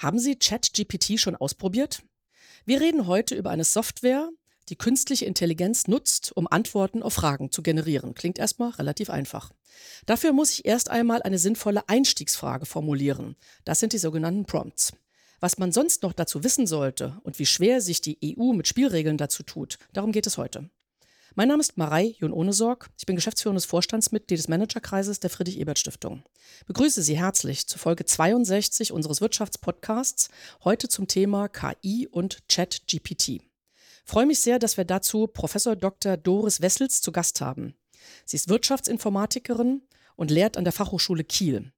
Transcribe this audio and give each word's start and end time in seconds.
Haben 0.00 0.18
Sie 0.18 0.34
ChatGPT 0.34 1.20
schon 1.20 1.36
ausprobiert? 1.36 2.02
Wir 2.64 2.80
reden 2.80 3.06
heute 3.06 3.34
über 3.34 3.50
eine 3.50 3.64
Software, 3.64 4.30
die 4.70 4.76
künstliche 4.76 5.26
Intelligenz 5.26 5.88
nutzt, 5.88 6.32
um 6.34 6.48
Antworten 6.50 7.02
auf 7.02 7.12
Fragen 7.12 7.52
zu 7.52 7.62
generieren. 7.62 8.14
Klingt 8.14 8.38
erstmal 8.38 8.70
relativ 8.70 9.10
einfach. 9.10 9.52
Dafür 10.06 10.32
muss 10.32 10.52
ich 10.52 10.64
erst 10.64 10.88
einmal 10.88 11.20
eine 11.20 11.38
sinnvolle 11.38 11.86
Einstiegsfrage 11.86 12.64
formulieren. 12.64 13.36
Das 13.66 13.78
sind 13.78 13.92
die 13.92 13.98
sogenannten 13.98 14.46
Prompts. 14.46 14.94
Was 15.38 15.58
man 15.58 15.70
sonst 15.70 16.02
noch 16.02 16.14
dazu 16.14 16.44
wissen 16.44 16.66
sollte 16.66 17.20
und 17.22 17.38
wie 17.38 17.44
schwer 17.44 17.82
sich 17.82 18.00
die 18.00 18.16
EU 18.38 18.54
mit 18.54 18.68
Spielregeln 18.68 19.18
dazu 19.18 19.42
tut, 19.42 19.76
darum 19.92 20.12
geht 20.12 20.26
es 20.26 20.38
heute. 20.38 20.70
Mein 21.36 21.46
Name 21.46 21.60
ist 21.60 21.78
Marei 21.78 22.16
Jun 22.18 22.32
Ohnesorg. 22.32 22.90
Ich 22.98 23.06
bin 23.06 23.14
geschäftsführendes 23.14 23.64
Vorstandsmitglied 23.64 24.36
des 24.36 24.48
Managerkreises 24.48 25.20
der 25.20 25.30
Friedrich-Ebert-Stiftung. 25.30 26.24
Begrüße 26.66 27.02
Sie 27.02 27.16
herzlich 27.16 27.68
zu 27.68 27.78
Folge 27.78 28.04
62 28.04 28.90
unseres 28.90 29.20
Wirtschaftspodcasts, 29.20 30.28
heute 30.64 30.88
zum 30.88 31.06
Thema 31.06 31.48
KI 31.48 32.08
und 32.10 32.48
Chat-GPT. 32.48 33.42
Freue 34.04 34.26
mich 34.26 34.40
sehr, 34.40 34.58
dass 34.58 34.76
wir 34.76 34.84
dazu 34.84 35.28
Professor 35.28 35.76
Dr. 35.76 36.16
Doris 36.16 36.62
Wessels 36.62 37.00
zu 37.00 37.12
Gast 37.12 37.40
haben. 37.40 37.76
Sie 38.24 38.36
ist 38.36 38.48
Wirtschaftsinformatikerin 38.48 39.82
und 40.16 40.32
lehrt 40.32 40.56
an 40.56 40.64
der 40.64 40.72
Fachhochschule 40.72 41.22
Kiel. 41.22 41.70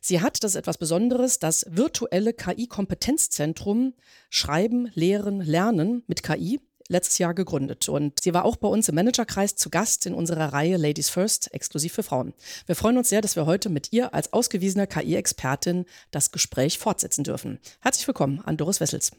Sie 0.00 0.20
hat, 0.20 0.42
das 0.42 0.52
ist 0.52 0.56
etwas 0.56 0.78
Besonderes, 0.78 1.38
das 1.38 1.66
virtuelle 1.68 2.32
KI-Kompetenzzentrum 2.32 3.94
Schreiben, 4.28 4.90
Lehren, 4.94 5.40
Lernen 5.40 6.02
mit 6.08 6.24
KI 6.24 6.60
letztes 6.88 7.18
Jahr 7.18 7.34
gegründet. 7.34 7.88
Und 7.88 8.20
sie 8.20 8.34
war 8.34 8.44
auch 8.44 8.56
bei 8.56 8.68
uns 8.68 8.88
im 8.88 8.94
Managerkreis 8.94 9.56
zu 9.56 9.70
Gast 9.70 10.06
in 10.06 10.14
unserer 10.14 10.52
Reihe 10.52 10.76
Ladies 10.76 11.08
First, 11.08 11.52
exklusiv 11.54 11.92
für 11.92 12.02
Frauen. 12.02 12.34
Wir 12.66 12.74
freuen 12.74 12.98
uns 12.98 13.08
sehr, 13.08 13.20
dass 13.20 13.36
wir 13.36 13.46
heute 13.46 13.68
mit 13.68 13.92
ihr 13.92 14.14
als 14.14 14.32
ausgewiesener 14.32 14.86
KI-Expertin 14.86 15.84
das 16.10 16.32
Gespräch 16.32 16.78
fortsetzen 16.78 17.24
dürfen. 17.24 17.60
Herzlich 17.80 18.06
willkommen 18.06 18.40
an 18.40 18.56
Doris 18.56 18.80
Wessels. 18.80 19.12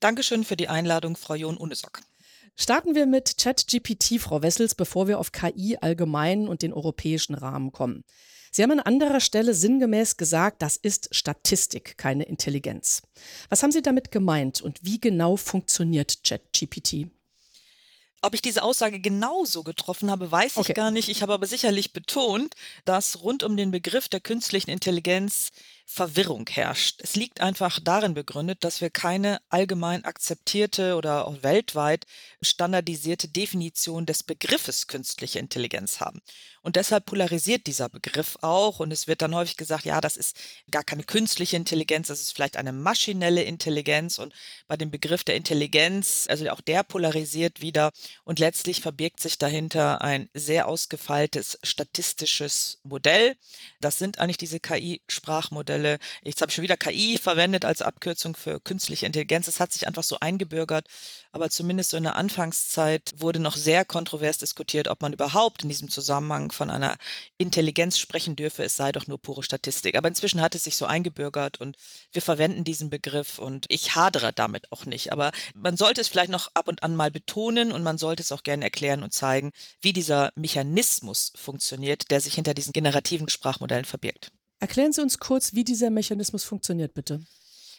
Dankeschön 0.00 0.44
für 0.44 0.56
die 0.56 0.68
Einladung, 0.68 1.16
Frau 1.16 1.34
John 1.34 1.56
Unesock. 1.56 2.00
Starten 2.56 2.94
wir 2.94 3.06
mit 3.06 3.38
ChatGPT, 3.38 4.20
Frau 4.20 4.42
Wessels, 4.42 4.74
bevor 4.74 5.08
wir 5.08 5.18
auf 5.18 5.32
KI 5.32 5.78
allgemein 5.80 6.48
und 6.48 6.62
den 6.62 6.72
europäischen 6.72 7.34
Rahmen 7.34 7.72
kommen. 7.72 8.04
Sie 8.52 8.62
haben 8.62 8.72
an 8.72 8.80
anderer 8.80 9.20
Stelle 9.20 9.54
sinngemäß 9.54 10.16
gesagt, 10.16 10.60
das 10.60 10.76
ist 10.76 11.14
Statistik, 11.14 11.96
keine 11.96 12.24
Intelligenz. 12.24 13.02
Was 13.48 13.62
haben 13.62 13.70
Sie 13.70 13.80
damit 13.80 14.10
gemeint 14.10 14.60
und 14.60 14.80
wie 14.82 15.00
genau 15.00 15.36
funktioniert 15.36 16.24
ChatGPT? 16.24 17.06
Ob 18.22 18.34
ich 18.34 18.42
diese 18.42 18.62
Aussage 18.62 19.00
genauso 19.00 19.62
getroffen 19.62 20.10
habe, 20.10 20.30
weiß 20.30 20.58
okay. 20.58 20.72
ich 20.72 20.76
gar 20.76 20.90
nicht. 20.90 21.08
Ich 21.08 21.22
habe 21.22 21.32
aber 21.32 21.46
sicherlich 21.46 21.92
betont, 21.92 22.54
dass 22.84 23.22
rund 23.22 23.42
um 23.42 23.56
den 23.56 23.70
Begriff 23.70 24.08
der 24.08 24.20
künstlichen 24.20 24.70
Intelligenz 24.70 25.50
Verwirrung 25.92 26.48
herrscht. 26.48 27.00
Es 27.02 27.16
liegt 27.16 27.40
einfach 27.40 27.80
darin 27.82 28.14
begründet, 28.14 28.62
dass 28.62 28.80
wir 28.80 28.90
keine 28.90 29.40
allgemein 29.48 30.04
akzeptierte 30.04 30.94
oder 30.94 31.26
auch 31.26 31.42
weltweit 31.42 32.06
standardisierte 32.40 33.26
Definition 33.26 34.06
des 34.06 34.22
Begriffes 34.22 34.86
künstliche 34.86 35.40
Intelligenz 35.40 35.98
haben. 35.98 36.22
Und 36.62 36.76
deshalb 36.76 37.06
polarisiert 37.06 37.66
dieser 37.66 37.88
Begriff 37.88 38.36
auch 38.42 38.78
und 38.78 38.92
es 38.92 39.08
wird 39.08 39.22
dann 39.22 39.34
häufig 39.34 39.56
gesagt, 39.56 39.84
ja, 39.84 40.00
das 40.00 40.16
ist 40.16 40.36
gar 40.70 40.84
keine 40.84 41.02
künstliche 41.02 41.56
Intelligenz, 41.56 42.08
das 42.08 42.20
ist 42.20 42.32
vielleicht 42.32 42.56
eine 42.56 42.72
maschinelle 42.72 43.42
Intelligenz 43.42 44.18
und 44.18 44.32
bei 44.68 44.76
dem 44.76 44.90
Begriff 44.90 45.24
der 45.24 45.36
Intelligenz, 45.36 46.26
also 46.28 46.48
auch 46.50 46.60
der 46.60 46.84
polarisiert 46.84 47.62
wieder 47.62 47.90
und 48.24 48.38
letztlich 48.38 48.80
verbirgt 48.82 49.20
sich 49.20 49.38
dahinter 49.38 50.02
ein 50.02 50.28
sehr 50.34 50.68
ausgefeiltes 50.68 51.58
statistisches 51.62 52.78
Modell. 52.84 53.36
Das 53.80 53.98
sind 53.98 54.18
eigentlich 54.18 54.36
diese 54.36 54.60
KI-Sprachmodelle 54.60 55.79
Stelle. 55.80 55.98
Jetzt 56.22 56.40
habe 56.40 56.50
ich 56.50 56.54
schon 56.54 56.62
wieder 56.62 56.76
KI 56.76 57.18
verwendet 57.18 57.64
als 57.64 57.82
Abkürzung 57.82 58.36
für 58.36 58.60
künstliche 58.60 59.06
Intelligenz. 59.06 59.48
Es 59.48 59.60
hat 59.60 59.72
sich 59.72 59.86
einfach 59.86 60.02
so 60.02 60.18
eingebürgert. 60.20 60.86
Aber 61.32 61.48
zumindest 61.50 61.90
so 61.90 61.96
in 61.96 62.02
der 62.02 62.16
Anfangszeit 62.16 63.12
wurde 63.16 63.38
noch 63.38 63.56
sehr 63.56 63.84
kontrovers 63.84 64.38
diskutiert, 64.38 64.88
ob 64.88 65.00
man 65.00 65.12
überhaupt 65.12 65.62
in 65.62 65.68
diesem 65.68 65.88
Zusammenhang 65.88 66.52
von 66.52 66.70
einer 66.70 66.96
Intelligenz 67.38 67.98
sprechen 67.98 68.36
dürfe. 68.36 68.64
Es 68.64 68.76
sei 68.76 68.92
doch 68.92 69.06
nur 69.06 69.18
pure 69.18 69.42
Statistik. 69.42 69.96
Aber 69.96 70.08
inzwischen 70.08 70.40
hat 70.40 70.54
es 70.54 70.64
sich 70.64 70.76
so 70.76 70.86
eingebürgert 70.86 71.60
und 71.60 71.76
wir 72.12 72.22
verwenden 72.22 72.64
diesen 72.64 72.90
Begriff 72.90 73.38
und 73.38 73.66
ich 73.68 73.94
hadere 73.94 74.32
damit 74.32 74.70
auch 74.72 74.84
nicht. 74.84 75.12
Aber 75.12 75.32
man 75.54 75.76
sollte 75.76 76.00
es 76.00 76.08
vielleicht 76.08 76.30
noch 76.30 76.50
ab 76.54 76.68
und 76.68 76.82
an 76.82 76.96
mal 76.96 77.10
betonen 77.10 77.72
und 77.72 77.82
man 77.82 77.98
sollte 77.98 78.22
es 78.22 78.32
auch 78.32 78.42
gerne 78.42 78.64
erklären 78.64 79.02
und 79.02 79.14
zeigen, 79.14 79.52
wie 79.80 79.92
dieser 79.92 80.32
Mechanismus 80.34 81.32
funktioniert, 81.36 82.10
der 82.10 82.20
sich 82.20 82.34
hinter 82.34 82.54
diesen 82.54 82.72
generativen 82.72 83.28
Sprachmodellen 83.28 83.84
verbirgt. 83.84 84.32
Erklären 84.60 84.92
Sie 84.92 85.00
uns 85.00 85.18
kurz, 85.18 85.54
wie 85.54 85.64
dieser 85.64 85.90
Mechanismus 85.90 86.44
funktioniert, 86.44 86.94
bitte. 86.94 87.20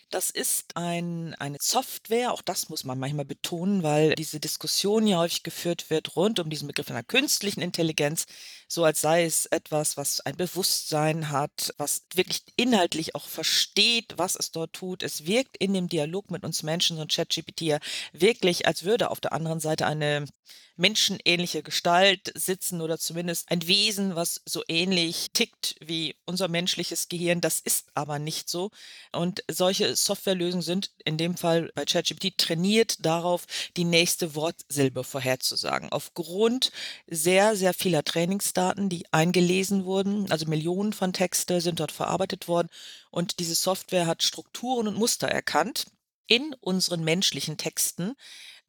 Das 0.10 0.30
ist 0.30 0.76
ein, 0.76 1.36
eine 1.36 1.58
Software, 1.62 2.34
auch 2.34 2.42
das 2.42 2.68
muss 2.68 2.84
man 2.84 3.00
manchmal 3.00 3.24
betonen, 3.24 3.82
weil 3.82 4.14
diese 4.16 4.42
Diskussion 4.42 5.08
ja 5.08 5.20
häufig 5.20 5.44
geführt 5.44 5.90
wird 5.90 6.18
rund 6.18 6.40
um 6.40 6.50
diesen 6.50 6.68
Begriff 6.68 6.92
einer 6.92 7.04
künstlichen 7.04 7.62
Intelligenz, 7.62 8.26
so 8.72 8.86
als 8.86 9.02
sei 9.02 9.26
es 9.26 9.48
etwas, 9.48 9.98
was 9.98 10.22
ein 10.22 10.38
Bewusstsein 10.38 11.30
hat, 11.30 11.74
was 11.76 12.04
wirklich 12.14 12.44
inhaltlich 12.56 13.16
auch 13.16 13.28
versteht, 13.28 14.14
was 14.16 14.38
es 14.38 14.52
dort 14.52 14.72
tut. 14.72 15.04
Es 15.04 15.26
wirkt 15.26 15.58
in 15.58 15.74
dem 15.74 15.90
Dialog 15.90 16.32
mit 16.32 16.46
uns 16.46 16.64
Menschen, 16.64 16.98
ein 16.98 17.10
ChatGPT 17.10 17.62
ja 17.62 17.80
wirklich, 18.14 18.68
als 18.68 18.84
würde 18.84 19.10
auf 19.12 19.20
der 19.20 19.34
anderen 19.34 19.60
Seite 19.60 19.86
eine 19.86 20.26
menschenähnliche 20.78 21.64
Gestalt 21.64 22.32
sitzen 22.36 22.82
oder 22.82 22.98
zumindest 22.98 23.52
ein 23.52 23.68
Wesen, 23.68 24.16
was 24.16 24.42
so 24.46 24.64
ähnlich 24.68 25.30
tickt 25.32 25.76
wie 25.80 26.16
unser 26.26 26.48
menschliches 26.48 27.08
Gehirn. 27.08 27.42
Das 27.42 27.60
ist 27.60 27.88
aber 27.94 28.20
nicht 28.20 28.50
so. 28.50 28.72
Und 29.12 29.44
solche 29.50 29.96
Softwarelösungen 29.96 30.64
sind 30.64 30.92
in 31.06 31.18
dem 31.18 31.38
Fall 31.38 31.72
bei 31.76 31.86
ChatGPT 31.86 32.38
trainiert 32.38 33.06
darauf, 33.06 33.46
die 33.78 33.84
nächste 33.84 34.34
Wortsilbe 34.36 35.04
vorherzusagen. 35.04 35.92
Aufgrund 35.92 36.72
sehr, 37.08 37.56
sehr 37.56 37.74
vieler 37.74 38.04
Trainingsdaten, 38.04 38.61
die 38.78 39.06
eingelesen 39.12 39.86
wurden, 39.86 40.32
also 40.32 40.46
Millionen 40.46 40.94
von 40.94 41.14
Texte 41.14 41.62
sind 41.62 41.80
dort 41.80 41.92
verarbeitet 41.92 42.48
worden. 42.48 42.70
Und 43.10 43.40
diese 43.40 43.56
Software 43.56 44.08
hat 44.08 44.24
Strukturen 44.24 44.88
und 44.88 44.98
Muster 44.98 45.28
erkannt 45.28 45.86
in 46.28 46.56
unseren 46.62 47.04
menschlichen 47.04 47.58
Texten, 47.58 48.14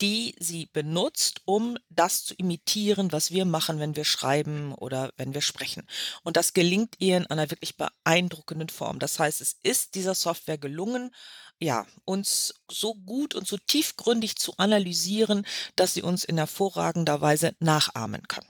die 0.01 0.35
sie 0.41 0.67
benutzt, 0.67 1.43
um 1.45 1.79
das 1.91 2.25
zu 2.25 2.35
imitieren, 2.35 3.13
was 3.13 3.31
wir 3.31 3.45
machen, 3.45 3.79
wenn 3.79 3.95
wir 3.95 4.05
schreiben 4.05 4.75
oder 4.75 5.13
wenn 5.17 5.33
wir 5.33 5.43
sprechen. 5.43 5.87
Und 6.25 6.37
das 6.37 6.55
gelingt 6.55 6.97
ihr 6.99 7.19
in 7.19 7.27
einer 7.27 7.51
wirklich 7.51 7.77
beeindruckenden 7.77 8.69
Form. 8.69 8.99
Das 8.99 9.21
heißt, 9.21 9.41
es 9.41 9.57
ist 9.63 9.95
dieser 9.95 10.17
Software 10.17 10.59
gelungen, 10.59 11.15
ja, 11.61 11.87
uns 12.05 12.55
so 12.69 12.95
gut 12.95 13.37
und 13.37 13.47
so 13.47 13.57
tiefgründig 13.59 14.37
zu 14.37 14.57
analysieren, 14.57 15.47
dass 15.77 15.95
sie 15.95 16.03
uns 16.03 16.25
in 16.25 16.37
hervorragender 16.37 17.21
Weise 17.21 17.55
nachahmen 17.61 18.27
kann. 18.27 18.45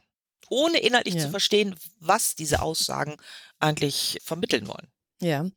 Ohne 0.52 0.80
inhaltlich 0.80 1.14
ja. 1.14 1.22
zu 1.22 1.30
verstehen, 1.30 1.74
was 1.98 2.34
diese 2.34 2.60
Aussagen 2.60 3.16
eigentlich 3.58 4.18
vermitteln 4.22 4.68
wollen. 4.68 4.86
Ja. 5.22 5.48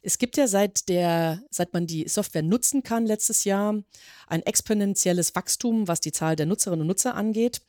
Es 0.00 0.18
gibt 0.18 0.36
ja 0.36 0.46
seit 0.46 0.88
der, 0.88 1.42
seit 1.50 1.72
man 1.72 1.88
die 1.88 2.06
Software 2.06 2.42
nutzen 2.42 2.84
kann 2.84 3.04
letztes 3.04 3.42
Jahr, 3.42 3.82
ein 4.28 4.42
exponentielles 4.42 5.34
Wachstum, 5.34 5.88
was 5.88 5.98
die 6.00 6.12
Zahl 6.12 6.36
der 6.36 6.46
Nutzerinnen 6.46 6.82
und 6.82 6.86
Nutzer 6.86 7.16
angeht. 7.16 7.62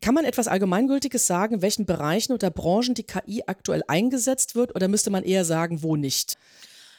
Kann 0.00 0.14
man 0.14 0.24
etwas 0.24 0.48
Allgemeingültiges 0.48 1.26
sagen, 1.26 1.56
in 1.56 1.62
welchen 1.62 1.84
Bereichen 1.84 2.32
oder 2.32 2.50
Branchen 2.50 2.94
die 2.94 3.04
KI 3.04 3.42
aktuell 3.46 3.82
eingesetzt 3.86 4.54
wird, 4.54 4.74
oder 4.74 4.88
müsste 4.88 5.10
man 5.10 5.22
eher 5.22 5.44
sagen, 5.44 5.82
wo 5.82 5.96
nicht? 5.96 6.38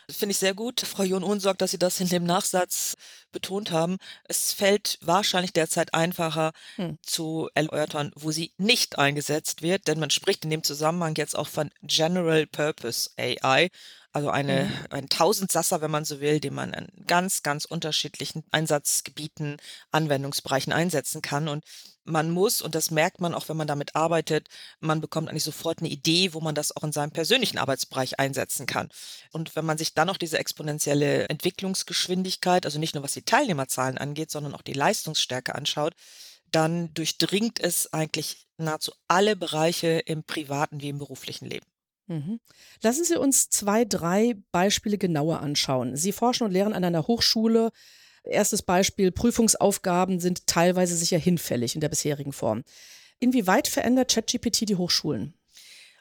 Das 0.07 0.17
finde 0.17 0.31
ich 0.31 0.37
sehr 0.37 0.53
gut, 0.53 0.81
Frau 0.81 1.03
Jon 1.03 1.39
sorgt, 1.39 1.61
dass 1.61 1.71
Sie 1.71 1.79
das 1.79 1.99
in 1.99 2.07
dem 2.07 2.23
Nachsatz 2.23 2.95
betont 3.37 3.71
haben. 3.71 3.97
Es 4.23 4.51
fällt 4.51 4.97
wahrscheinlich 5.01 5.53
derzeit 5.53 5.93
einfacher 5.93 6.53
hm. 6.75 6.97
zu 7.03 7.49
erörtern, 7.53 8.11
wo 8.15 8.31
sie 8.31 8.51
nicht 8.57 8.97
eingesetzt 8.97 9.61
wird, 9.61 9.87
denn 9.87 9.99
man 9.99 10.09
spricht 10.09 10.43
in 10.43 10.49
dem 10.49 10.63
Zusammenhang 10.63 11.13
jetzt 11.15 11.37
auch 11.37 11.47
von 11.47 11.69
General 11.83 12.47
Purpose 12.47 13.11
AI, 13.17 13.69
also 14.17 14.31
eine, 14.31 14.63
mhm. 14.63 14.73
ein 14.89 15.09
Tausendsasser, 15.09 15.81
wenn 15.81 15.91
man 15.91 16.03
so 16.03 16.19
will, 16.19 16.39
den 16.39 16.55
man 16.55 16.73
in 16.73 16.87
ganz, 17.05 17.43
ganz 17.43 17.65
unterschiedlichen 17.65 18.43
Einsatzgebieten, 18.49 19.57
Anwendungsbereichen 19.91 20.73
einsetzen 20.73 21.21
kann. 21.21 21.47
Und 21.47 21.63
man 22.07 22.31
muss, 22.31 22.61
und 22.61 22.73
das 22.73 22.89
merkt 22.89 23.21
man 23.21 23.35
auch, 23.35 23.49
wenn 23.49 23.57
man 23.57 23.67
damit 23.67 23.95
arbeitet, 23.95 24.47
man 24.79 25.01
bekommt 25.01 25.29
eigentlich 25.29 25.43
sofort 25.43 25.79
eine 25.79 25.89
Idee, 25.89 26.33
wo 26.33 26.39
man 26.39 26.55
das 26.55 26.75
auch 26.75 26.83
in 26.83 26.93
seinem 26.93 27.11
persönlichen 27.11 27.57
Arbeitsbereich 27.57 28.17
einsetzen 28.17 28.65
kann. 28.65 28.89
Und 29.31 29.55
wenn 29.55 29.65
man 29.65 29.77
sich 29.77 29.93
dann 29.93 30.07
noch 30.07 30.17
diese 30.17 30.39
exponentielle 30.39 31.29
Entwicklungsgeschwindigkeit, 31.29 32.65
also 32.65 32.79
nicht 32.79 32.95
nur 32.95 33.03
was 33.03 33.13
die 33.13 33.21
Teilnehmerzahlen 33.27 33.99
angeht, 33.99 34.31
sondern 34.31 34.55
auch 34.55 34.63
die 34.63 34.73
Leistungsstärke 34.73 35.53
anschaut, 35.53 35.93
dann 36.51 36.93
durchdringt 36.93 37.59
es 37.59 37.93
eigentlich 37.93 38.47
nahezu 38.57 38.91
alle 39.07 39.35
Bereiche 39.35 39.99
im 39.99 40.23
privaten 40.23 40.81
wie 40.81 40.89
im 40.89 40.97
beruflichen 40.97 41.45
Leben. 41.45 41.65
Mhm. 42.07 42.39
Lassen 42.81 43.03
Sie 43.03 43.17
uns 43.17 43.49
zwei, 43.49 43.85
drei 43.85 44.35
Beispiele 44.51 44.97
genauer 44.97 45.41
anschauen. 45.41 45.95
Sie 45.95 46.13
forschen 46.13 46.45
und 46.45 46.51
lehren 46.51 46.73
an 46.73 46.83
einer 46.83 47.05
Hochschule. 47.07 47.71
Erstes 48.23 48.61
Beispiel, 48.61 49.11
Prüfungsaufgaben 49.11 50.19
sind 50.19 50.47
teilweise 50.47 50.95
sicher 50.95 51.17
hinfällig 51.17 51.75
in 51.75 51.81
der 51.81 51.89
bisherigen 51.89 52.33
Form. 52.33 52.63
Inwieweit 53.19 53.67
verändert 53.67 54.13
ChatGPT 54.13 54.69
die 54.69 54.75
Hochschulen? 54.75 55.33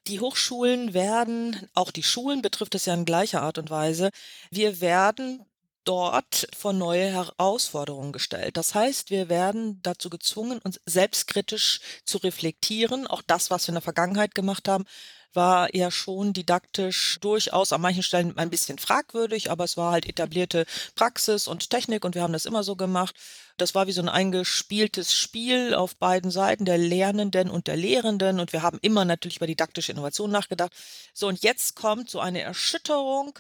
Die 0.07 0.21
Hochschulen 0.21 0.95
werden, 0.95 1.69
auch 1.75 1.91
die 1.91 2.03
Schulen 2.05 2.41
betrifft 2.41 2.77
es 2.77 2.87
ja 2.87 2.95
in 2.95 3.05
gleicher 3.05 3.43
Art 3.43 3.59
und 3.59 3.71
Weise, 3.71 4.11
wir 4.51 4.81
werden 4.81 5.45
dort 5.87 6.49
vor 6.57 6.73
neue 6.75 7.07
Herausforderungen 7.11 8.13
gestellt. 8.13 8.57
Das 8.57 8.75
heißt, 8.75 9.11
wir 9.11 9.29
werden 9.31 9.81
dazu 9.83 10.11
gezwungen, 10.11 10.59
uns 10.59 10.81
selbstkritisch 10.85 11.81
zu 12.05 12.19
reflektieren. 12.19 13.07
Auch 13.07 13.23
das, 13.23 13.51
was 13.51 13.67
wir 13.67 13.71
in 13.71 13.77
der 13.77 13.83
Vergangenheit 13.83 14.35
gemacht 14.35 14.69
haben, 14.69 14.85
war 15.33 15.75
ja 15.75 15.91
schon 15.91 16.33
didaktisch 16.33 17.19
durchaus 17.21 17.73
an 17.73 17.81
manchen 17.83 18.03
Stellen 18.03 18.37
ein 18.39 18.51
bisschen 18.51 18.79
fragwürdig, 18.79 19.51
aber 19.51 19.65
es 19.65 19.77
war 19.77 19.93
halt 19.93 20.07
etablierte 20.07 20.67
Praxis 20.95 21.47
und 21.47 21.71
Technik 21.71 22.05
und 22.05 22.15
wir 22.15 22.23
haben 22.23 22.33
das 22.33 22.47
immer 22.47 22.65
so 22.65 22.75
gemacht. 22.75 23.15
Das 23.57 23.75
war 23.75 23.87
wie 23.87 23.93
so 23.93 24.03
ein 24.03 24.09
eingespieltes 24.09 25.15
Spiel 25.15 25.75
auf 25.75 25.97
beiden 25.97 26.31
Seiten 26.31 26.67
der 26.67 26.77
Lernenden 26.77 27.51
und 27.51 27.67
der 27.67 27.77
Lehrenden 27.77 28.39
und 28.39 28.53
wir 28.53 28.63
haben 28.63 28.79
immer 28.83 29.05
natürlich 29.05 29.37
über 29.37 29.47
didaktische 29.47 29.93
Innovation 29.93 30.31
nachgedacht. 30.31 30.73
So 31.15 31.29
und 31.29 31.43
jetzt 31.43 31.75
kommt 31.75 32.11
so 32.11 32.21
eine 32.21 32.43
Erschütterung, 32.43 33.39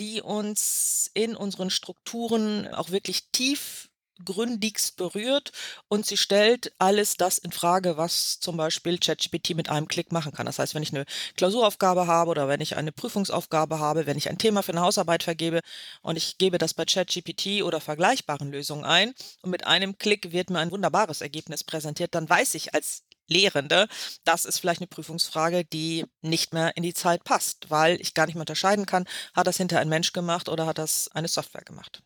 die 0.00 0.22
uns 0.22 1.10
in 1.12 1.36
unseren 1.36 1.70
Strukturen 1.70 2.66
auch 2.68 2.90
wirklich 2.90 3.24
tief 3.30 3.87
gründigst 4.24 4.96
berührt 4.96 5.52
und 5.88 6.06
sie 6.06 6.16
stellt 6.16 6.72
alles 6.78 7.16
das 7.16 7.38
in 7.38 7.52
Frage, 7.52 7.96
was 7.96 8.40
zum 8.40 8.56
Beispiel 8.56 8.98
ChatGPT 8.98 9.54
mit 9.54 9.68
einem 9.68 9.88
Klick 9.88 10.12
machen 10.12 10.32
kann. 10.32 10.46
Das 10.46 10.58
heißt, 10.58 10.74
wenn 10.74 10.82
ich 10.82 10.94
eine 10.94 11.04
Klausuraufgabe 11.36 12.06
habe 12.06 12.30
oder 12.30 12.48
wenn 12.48 12.60
ich 12.60 12.76
eine 12.76 12.92
Prüfungsaufgabe 12.92 13.78
habe, 13.78 14.06
wenn 14.06 14.18
ich 14.18 14.28
ein 14.28 14.38
Thema 14.38 14.62
für 14.62 14.72
eine 14.72 14.82
Hausarbeit 14.82 15.22
vergebe 15.22 15.60
und 16.02 16.16
ich 16.16 16.38
gebe 16.38 16.58
das 16.58 16.74
bei 16.74 16.84
ChatGPT 16.84 17.62
oder 17.62 17.80
vergleichbaren 17.80 18.50
Lösungen 18.50 18.84
ein 18.84 19.14
und 19.42 19.50
mit 19.50 19.66
einem 19.66 19.98
Klick 19.98 20.32
wird 20.32 20.50
mir 20.50 20.58
ein 20.58 20.70
wunderbares 20.70 21.20
Ergebnis 21.20 21.64
präsentiert, 21.64 22.14
dann 22.14 22.28
weiß 22.28 22.54
ich 22.54 22.74
als 22.74 23.02
Lehrende, 23.28 23.88
das 24.24 24.44
ist 24.46 24.58
vielleicht 24.58 24.80
eine 24.80 24.86
Prüfungsfrage, 24.86 25.64
die 25.64 26.06
nicht 26.22 26.54
mehr 26.54 26.76
in 26.76 26.82
die 26.82 26.94
Zeit 26.94 27.24
passt, 27.24 27.70
weil 27.70 28.00
ich 28.00 28.14
gar 28.14 28.26
nicht 28.26 28.34
mehr 28.34 28.42
unterscheiden 28.42 28.86
kann, 28.86 29.06
hat 29.34 29.46
das 29.46 29.58
hinter 29.58 29.80
ein 29.80 29.88
Mensch 29.88 30.12
gemacht 30.12 30.48
oder 30.48 30.66
hat 30.66 30.78
das 30.78 31.08
eine 31.12 31.28
Software 31.28 31.62
gemacht. 31.64 32.02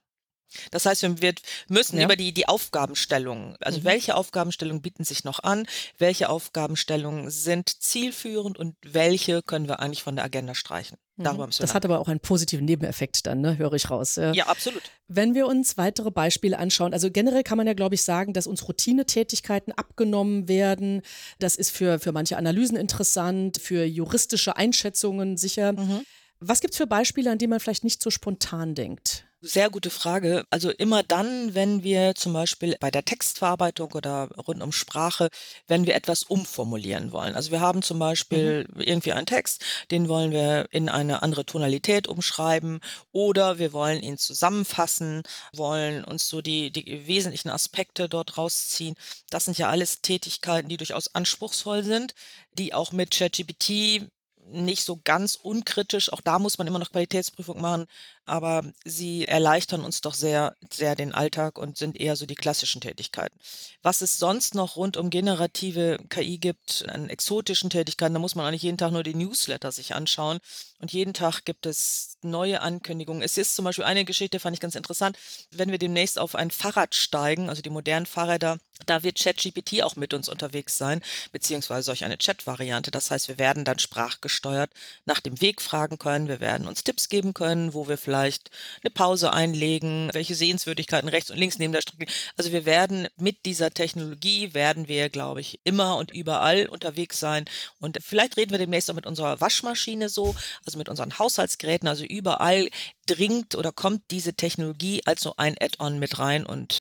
Das 0.71 0.87
heißt, 0.87 1.03
wir 1.03 1.35
müssen 1.69 1.99
ja. 1.99 2.05
über 2.05 2.17
die, 2.17 2.33
die 2.33 2.49
Aufgabenstellungen, 2.49 3.57
also 3.61 3.81
mhm. 3.81 3.85
welche 3.85 4.17
Aufgabenstellungen 4.17 4.83
bieten 4.83 5.05
sich 5.05 5.25
noch 5.25 5.43
an, 5.43 5.67
welche 5.99 6.29
Aufgabenstellungen 6.29 7.31
sind 7.31 7.83
zielführend 7.83 8.59
und 8.59 8.77
welche 8.83 9.43
können 9.43 9.69
wir 9.69 9.81
eigentlich 9.81 10.03
von 10.03 10.17
der 10.17 10.25
Agenda 10.25 10.55
streichen. 10.55 10.99
Mhm. 11.17 11.25
Darüber 11.25 11.47
müssen 11.47 11.61
wir 11.61 11.67
das 11.67 11.75
hat 11.75 11.85
aber 11.85 12.01
auch 12.01 12.09
einen 12.09 12.21
positiven 12.21 12.65
Nebeneffekt 12.65 13.27
dann, 13.27 13.41
ne? 13.41 13.59
höre 13.59 13.73
ich 13.75 13.91
raus. 13.91 14.17
Ja. 14.17 14.33
ja, 14.33 14.47
absolut. 14.47 14.83
Wenn 15.09 15.35
wir 15.35 15.47
uns 15.47 15.77
weitere 15.77 16.11
Beispiele 16.11 16.59
anschauen, 16.59 16.93
also 16.93 17.11
generell 17.11 17.43
kann 17.43 17.59
man 17.59 17.67
ja, 17.67 17.75
glaube 17.75 17.95
ich, 17.95 18.03
sagen, 18.03 18.33
dass 18.33 18.47
uns 18.47 18.67
Routinetätigkeiten 18.67 19.73
abgenommen 19.73 20.49
werden. 20.49 21.03
Das 21.39 21.57
ist 21.57 21.71
für, 21.71 21.99
für 21.99 22.13
manche 22.13 22.37
Analysen 22.37 22.77
interessant, 22.77 23.59
für 23.59 23.85
juristische 23.85 24.57
Einschätzungen 24.57 25.37
sicher. 25.37 25.73
Mhm. 25.73 26.03
Was 26.41 26.61
gibt 26.61 26.75
es 26.75 26.79
für 26.79 26.87
Beispiele, 26.87 27.31
an 27.31 27.39
die 27.39 27.47
man 27.47 27.61
vielleicht 27.61 27.85
nicht 27.85 28.03
so 28.03 28.11
spontan 28.11 28.75
denkt? 28.75 29.27
Sehr 29.45 29.71
gute 29.71 29.91
Frage. 29.91 30.45
Also 30.51 30.71
immer 30.71 31.03
dann, 31.03 31.53
wenn 31.53 31.83
wir 31.83 32.15
zum 32.15 32.33
Beispiel 32.33 32.77
bei 32.79 32.93
der 32.93 33.05
Textverarbeitung 33.05 33.91
oder 33.91 34.29
rund 34.47 34.63
um 34.63 34.71
Sprache, 34.71 35.31
wenn 35.67 35.85
wir 35.85 35.97
etwas 35.97 36.23
umformulieren 36.23 37.11
wollen. 37.11 37.35
Also 37.35 37.51
wir 37.51 37.61
haben 37.61 37.83
zum 37.83 37.99
Beispiel 37.99 38.69
mhm. 38.73 38.81
irgendwie 38.81 39.13
einen 39.13 39.27
Text, 39.27 39.65
den 39.91 40.09
wollen 40.09 40.31
wir 40.31 40.69
in 40.71 40.89
eine 40.89 41.23
andere 41.25 41.45
Tonalität 41.45 42.07
umschreiben 42.07 42.79
oder 43.11 43.59
wir 43.59 43.73
wollen 43.73 44.01
ihn 44.05 44.17
zusammenfassen, 44.17 45.25
wollen 45.53 46.05
uns 46.05 46.29
so 46.29 46.41
die, 46.41 46.71
die 46.71 47.09
wesentlichen 47.09 47.51
Aspekte 47.51 48.09
dort 48.09 48.39
rausziehen. 48.39 48.95
Das 49.29 49.47
sind 49.47 49.59
ja 49.59 49.69
alles 49.71 50.03
Tätigkeiten, 50.03 50.69
die 50.69 50.77
durchaus 50.77 51.13
anspruchsvoll 51.17 51.83
sind, 51.83 52.15
die 52.53 52.75
auch 52.75 52.93
mit 52.93 53.11
ChatGPT 53.11 54.09
nicht 54.51 54.85
so 54.85 55.01
ganz 55.03 55.37
unkritisch. 55.37 56.13
Auch 56.13 56.21
da 56.21 56.39
muss 56.39 56.59
man 56.59 56.67
immer 56.67 56.79
noch 56.79 56.91
Qualitätsprüfung 56.91 57.61
machen, 57.61 57.87
aber 58.27 58.63
sie 58.85 59.27
erleichtern 59.27 59.85
uns 59.85 60.01
doch 60.01 60.15
sehr, 60.15 60.57
sehr 60.71 60.95
den 60.95 61.13
Alltag 61.13 61.59
und 61.59 61.77
sind 61.77 62.01
eher 62.01 62.17
so 62.17 62.27
die 62.27 62.35
klassischen 62.35 62.81
Tätigkeiten. 62.81 63.39
Was 63.83 64.01
es 64.01 64.19
sonst 64.19 64.55
noch 64.55 64.77
rund 64.77 64.97
um 64.97 65.11
generative 65.11 65.99
KI 66.09 66.39
gibt, 66.39 66.85
an 66.89 67.09
exotischen 67.09 67.71
Tätigkeiten, 67.71 68.15
da 68.15 68.21
muss 68.21 68.35
man 68.35 68.47
eigentlich 68.47 68.63
jeden 68.63 68.79
Tag 68.79 68.93
nur 68.93 69.03
die 69.03 69.15
Newsletter 69.15 69.73
sich 69.73 69.95
anschauen 69.95 70.39
und 70.79 70.93
jeden 70.93 71.15
Tag 71.15 71.45
gibt 71.45 71.67
es 71.67 72.19
neue 72.23 72.61
Ankündigungen. 72.61 73.23
Es 73.23 73.39
ist 73.39 73.55
zum 73.55 73.65
Beispiel 73.65 73.85
eine 73.85 74.05
Geschichte, 74.05 74.41
fand 74.41 74.55
ich 74.55 74.61
ganz 74.61 74.75
interessant, 74.75 75.19
wenn 75.51 75.71
wir 75.71 75.79
demnächst 75.79 76.19
auf 76.19 76.35
ein 76.35 76.51
Fahrrad 76.51 76.95
steigen, 76.95 77.49
also 77.49 77.63
die 77.63 77.71
modernen 77.71 78.07
Fahrräder, 78.07 78.59
da 78.87 79.03
wird 79.03 79.19
ChatGPT 79.19 79.83
auch 79.83 79.97
mit 79.97 80.13
uns 80.15 80.29
unterwegs 80.29 80.77
sein, 80.77 81.01
beziehungsweise 81.31 81.87
solch 81.87 82.05
eine 82.05 82.19
Chat-Variante. 82.19 82.91
Das 82.91 83.11
heißt, 83.11 83.29
wir 83.29 83.39
werden 83.39 83.65
dann 83.65 83.79
sprachgesteuert 83.79 84.71
nach 85.05 85.21
dem 85.21 85.41
Weg 85.41 85.61
fragen 85.61 85.99
können, 85.99 86.29
wir 86.29 86.41
werden 86.41 86.67
uns 86.67 86.85
Tipps 86.85 87.09
geben 87.09 87.35
können, 87.35 87.75
wo 87.75 87.89
wir 87.89 87.99
vielleicht 87.99 88.12
vielleicht 88.13 88.51
eine 88.83 88.91
Pause 88.91 89.33
einlegen, 89.33 90.11
welche 90.13 90.35
Sehenswürdigkeiten 90.35 91.09
rechts 91.09 91.31
und 91.31 91.39
links 91.39 91.59
neben 91.59 91.73
der 91.73 91.81
Strecke. 91.81 92.13
Also 92.37 92.53
wir 92.53 92.67
werden 92.67 93.09
mit 93.17 93.47
dieser 93.47 93.71
Technologie 93.71 94.53
werden 94.53 94.87
wir, 94.87 95.09
glaube 95.09 95.41
ich, 95.41 95.61
immer 95.65 95.97
und 95.97 96.11
überall 96.11 96.67
unterwegs 96.67 97.19
sein. 97.19 97.47
Und 97.81 97.99
vielleicht 98.03 98.37
reden 98.37 98.51
wir 98.51 98.59
demnächst 98.59 98.91
auch 98.91 98.95
mit 98.95 99.07
unserer 99.07 99.41
Waschmaschine 99.41 100.11
so, 100.11 100.37
also 100.67 100.77
mit 100.77 100.91
unseren 100.91 101.19
Haushaltsgeräten. 101.19 101.89
Also 101.89 102.05
überall 102.05 102.69
dringt 103.07 103.55
oder 103.55 103.73
kommt 103.73 104.03
diese 104.11 104.35
Technologie 104.35 105.01
als 105.07 105.23
so 105.23 105.33
ein 105.39 105.57
Add-on 105.59 105.99
mit 105.99 106.19
rein 106.19 106.45
und 106.45 106.81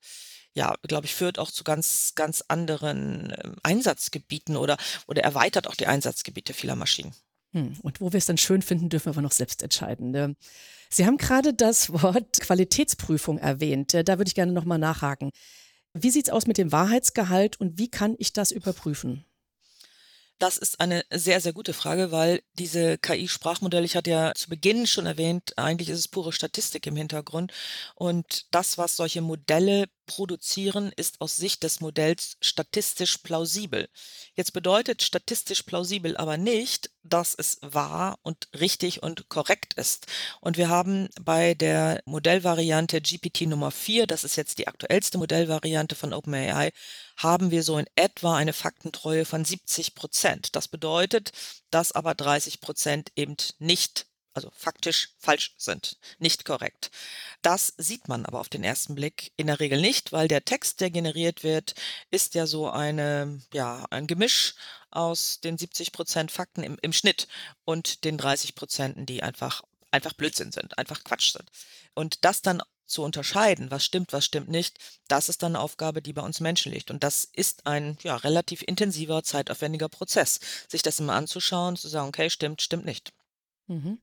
ja, 0.54 0.74
glaube 0.82 1.06
ich, 1.06 1.14
führt 1.14 1.38
auch 1.38 1.50
zu 1.50 1.64
ganz, 1.64 2.12
ganz 2.14 2.44
anderen 2.46 3.30
äh, 3.30 3.52
Einsatzgebieten 3.62 4.58
oder, 4.58 4.76
oder 5.06 5.22
erweitert 5.22 5.66
auch 5.66 5.76
die 5.76 5.86
Einsatzgebiete 5.86 6.52
vieler 6.52 6.76
Maschinen. 6.76 7.14
Hm, 7.52 7.78
und 7.82 8.00
wo 8.00 8.12
wir 8.12 8.18
es 8.18 8.26
dann 8.26 8.38
schön 8.38 8.62
finden, 8.62 8.88
dürfen 8.88 9.06
wir 9.06 9.10
aber 9.12 9.22
noch 9.22 9.32
selbst 9.32 9.62
entscheiden. 9.62 10.10
Ne? 10.10 10.36
Sie 10.90 11.06
haben 11.06 11.18
gerade 11.18 11.54
das 11.54 11.92
Wort 11.92 12.40
Qualitätsprüfung 12.40 13.38
erwähnt. 13.38 13.94
Da 13.94 14.18
würde 14.18 14.28
ich 14.28 14.34
gerne 14.34 14.52
nochmal 14.52 14.78
nachhaken. 14.78 15.30
Wie 15.94 16.10
sieht 16.10 16.26
es 16.26 16.32
aus 16.32 16.46
mit 16.46 16.58
dem 16.58 16.72
Wahrheitsgehalt 16.72 17.60
und 17.60 17.78
wie 17.78 17.88
kann 17.88 18.14
ich 18.18 18.32
das 18.32 18.50
überprüfen? 18.50 19.26
Das 20.38 20.58
ist 20.58 20.80
eine 20.80 21.04
sehr, 21.12 21.40
sehr 21.40 21.52
gute 21.52 21.72
Frage, 21.72 22.10
weil 22.10 22.42
diese 22.54 22.98
KI-Sprachmodelle, 22.98 23.84
ich 23.84 23.94
hatte 23.94 24.10
ja 24.10 24.32
zu 24.34 24.48
Beginn 24.48 24.88
schon 24.88 25.06
erwähnt, 25.06 25.56
eigentlich 25.56 25.88
ist 25.88 26.00
es 26.00 26.08
pure 26.08 26.32
Statistik 26.32 26.84
im 26.88 26.96
Hintergrund. 26.96 27.52
Und 27.94 28.46
das, 28.50 28.76
was 28.76 28.96
solche 28.96 29.20
Modelle 29.20 29.86
produzieren, 30.06 30.92
ist 30.96 31.20
aus 31.20 31.36
Sicht 31.36 31.62
des 31.62 31.80
Modells 31.80 32.36
statistisch 32.40 33.18
plausibel. 33.18 33.88
Jetzt 34.34 34.52
bedeutet 34.52 35.02
statistisch 35.02 35.62
plausibel 35.62 36.16
aber 36.16 36.36
nicht, 36.36 36.90
dass 37.02 37.34
es 37.34 37.58
wahr 37.62 38.18
und 38.22 38.48
richtig 38.58 39.02
und 39.02 39.28
korrekt 39.28 39.74
ist. 39.74 40.06
Und 40.40 40.56
wir 40.56 40.68
haben 40.68 41.08
bei 41.20 41.54
der 41.54 42.02
Modellvariante 42.04 43.00
GPT 43.00 43.42
Nummer 43.42 43.70
4, 43.70 44.06
das 44.06 44.24
ist 44.24 44.36
jetzt 44.36 44.58
die 44.58 44.68
aktuellste 44.68 45.18
Modellvariante 45.18 45.94
von 45.94 46.12
OpenAI, 46.12 46.72
haben 47.16 47.50
wir 47.50 47.62
so 47.62 47.78
in 47.78 47.86
etwa 47.96 48.36
eine 48.36 48.52
Faktentreue 48.52 49.24
von 49.24 49.44
70 49.44 49.94
Prozent. 49.94 50.54
Das 50.56 50.68
bedeutet, 50.68 51.32
dass 51.70 51.92
aber 51.92 52.14
30 52.14 52.60
Prozent 52.60 53.10
eben 53.16 53.36
nicht 53.58 54.06
also 54.34 54.50
faktisch 54.54 55.10
falsch 55.18 55.54
sind, 55.56 55.98
nicht 56.18 56.44
korrekt. 56.44 56.90
Das 57.42 57.74
sieht 57.76 58.08
man 58.08 58.24
aber 58.26 58.40
auf 58.40 58.48
den 58.48 58.64
ersten 58.64 58.94
Blick 58.94 59.32
in 59.36 59.46
der 59.46 59.60
Regel 59.60 59.80
nicht, 59.80 60.12
weil 60.12 60.28
der 60.28 60.44
Text, 60.44 60.80
der 60.80 60.90
generiert 60.90 61.42
wird, 61.42 61.74
ist 62.10 62.34
ja 62.34 62.46
so 62.46 62.70
eine, 62.70 63.40
ja, 63.52 63.84
ein 63.90 64.06
Gemisch 64.06 64.54
aus 64.90 65.40
den 65.40 65.58
70 65.58 65.92
Prozent 65.92 66.30
Fakten 66.30 66.62
im, 66.62 66.78
im 66.82 66.92
Schnitt 66.92 67.28
und 67.64 68.04
den 68.04 68.18
30 68.18 68.54
Prozenten, 68.54 69.06
die 69.06 69.22
einfach, 69.22 69.62
einfach 69.90 70.12
Blödsinn 70.12 70.52
sind, 70.52 70.78
einfach 70.78 71.04
Quatsch 71.04 71.32
sind. 71.32 71.50
Und 71.94 72.24
das 72.24 72.42
dann 72.42 72.62
zu 72.92 73.02
unterscheiden, 73.02 73.70
was 73.70 73.84
stimmt, 73.84 74.12
was 74.12 74.24
stimmt 74.24 74.48
nicht, 74.48 74.78
das 75.08 75.28
ist 75.28 75.42
dann 75.42 75.56
eine 75.56 75.64
Aufgabe, 75.64 76.02
die 76.02 76.12
bei 76.12 76.22
uns 76.22 76.40
Menschen 76.40 76.72
liegt. 76.72 76.90
Und 76.90 77.02
das 77.02 77.24
ist 77.32 77.66
ein 77.66 77.96
ja, 78.02 78.16
relativ 78.16 78.62
intensiver, 78.62 79.22
zeitaufwendiger 79.22 79.88
Prozess, 79.88 80.40
sich 80.68 80.82
das 80.82 81.00
immer 81.00 81.14
anzuschauen, 81.14 81.76
zu 81.76 81.88
sagen, 81.88 82.08
okay, 82.08 82.28
stimmt, 82.28 82.60
stimmt 82.60 82.84
nicht. 82.84 83.12
Mhm. 83.66 83.98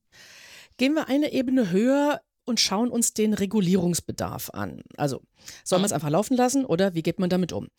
Gehen 0.77 0.93
wir 0.93 1.07
eine 1.07 1.31
Ebene 1.33 1.71
höher 1.71 2.21
und 2.45 2.59
schauen 2.59 2.89
uns 2.89 3.13
den 3.13 3.33
Regulierungsbedarf 3.33 4.49
an. 4.51 4.81
Also, 4.97 5.21
soll 5.63 5.79
man 5.79 5.85
es 5.85 5.91
einfach 5.91 6.09
laufen 6.09 6.35
lassen 6.35 6.65
oder 6.65 6.95
wie 6.95 7.03
geht 7.03 7.19
man 7.19 7.29
damit 7.29 7.53
um? 7.53 7.69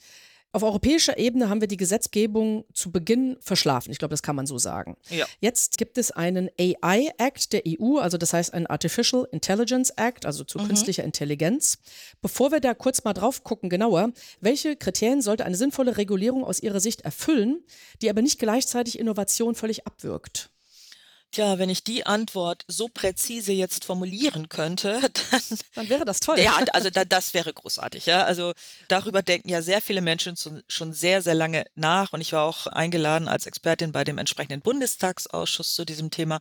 Auf 0.52 0.64
europäischer 0.64 1.16
Ebene 1.16 1.48
haben 1.48 1.60
wir 1.60 1.68
die 1.68 1.76
Gesetzgebung 1.76 2.64
zu 2.74 2.90
Beginn 2.90 3.36
verschlafen. 3.40 3.92
Ich 3.92 3.98
glaube, 3.98 4.10
das 4.10 4.22
kann 4.22 4.34
man 4.34 4.46
so 4.46 4.58
sagen. 4.58 4.96
Ja. 5.08 5.26
Jetzt 5.38 5.78
gibt 5.78 5.96
es 5.96 6.10
einen 6.10 6.50
AI 6.58 7.10
Act 7.18 7.52
der 7.52 7.62
EU, 7.64 7.98
also 7.98 8.18
das 8.18 8.32
heißt 8.32 8.52
ein 8.52 8.66
Artificial 8.66 9.28
Intelligence 9.30 9.90
Act, 9.90 10.26
also 10.26 10.42
zu 10.42 10.58
mhm. 10.58 10.66
künstlicher 10.66 11.04
Intelligenz. 11.04 11.78
Bevor 12.20 12.50
wir 12.50 12.58
da 12.58 12.74
kurz 12.74 13.04
mal 13.04 13.12
drauf 13.12 13.44
gucken, 13.44 13.70
genauer, 13.70 14.10
welche 14.40 14.74
Kriterien 14.74 15.22
sollte 15.22 15.44
eine 15.44 15.56
sinnvolle 15.56 15.96
Regulierung 15.96 16.42
aus 16.42 16.60
Ihrer 16.60 16.80
Sicht 16.80 17.02
erfüllen, 17.02 17.62
die 18.02 18.10
aber 18.10 18.22
nicht 18.22 18.40
gleichzeitig 18.40 18.98
Innovation 18.98 19.54
völlig 19.54 19.86
abwirkt? 19.86 20.50
Tja, 21.32 21.60
wenn 21.60 21.70
ich 21.70 21.84
die 21.84 22.06
Antwort 22.06 22.64
so 22.66 22.88
präzise 22.88 23.52
jetzt 23.52 23.84
formulieren 23.84 24.48
könnte, 24.48 25.00
dann, 25.30 25.58
dann 25.74 25.88
wäre 25.88 26.04
das 26.04 26.18
toll. 26.18 26.40
Ja, 26.40 26.56
also 26.72 26.90
da, 26.90 27.04
das 27.04 27.34
wäre 27.34 27.52
großartig. 27.52 28.06
Ja, 28.06 28.24
also 28.24 28.52
darüber 28.88 29.22
denken 29.22 29.48
ja 29.48 29.62
sehr 29.62 29.80
viele 29.80 30.00
Menschen 30.00 30.34
schon 30.36 30.92
sehr, 30.92 31.22
sehr 31.22 31.34
lange 31.34 31.66
nach. 31.76 32.12
Und 32.12 32.20
ich 32.20 32.32
war 32.32 32.44
auch 32.44 32.66
eingeladen 32.66 33.28
als 33.28 33.46
Expertin 33.46 33.92
bei 33.92 34.02
dem 34.02 34.18
entsprechenden 34.18 34.60
Bundestagsausschuss 34.60 35.74
zu 35.74 35.84
diesem 35.84 36.10
Thema. 36.10 36.40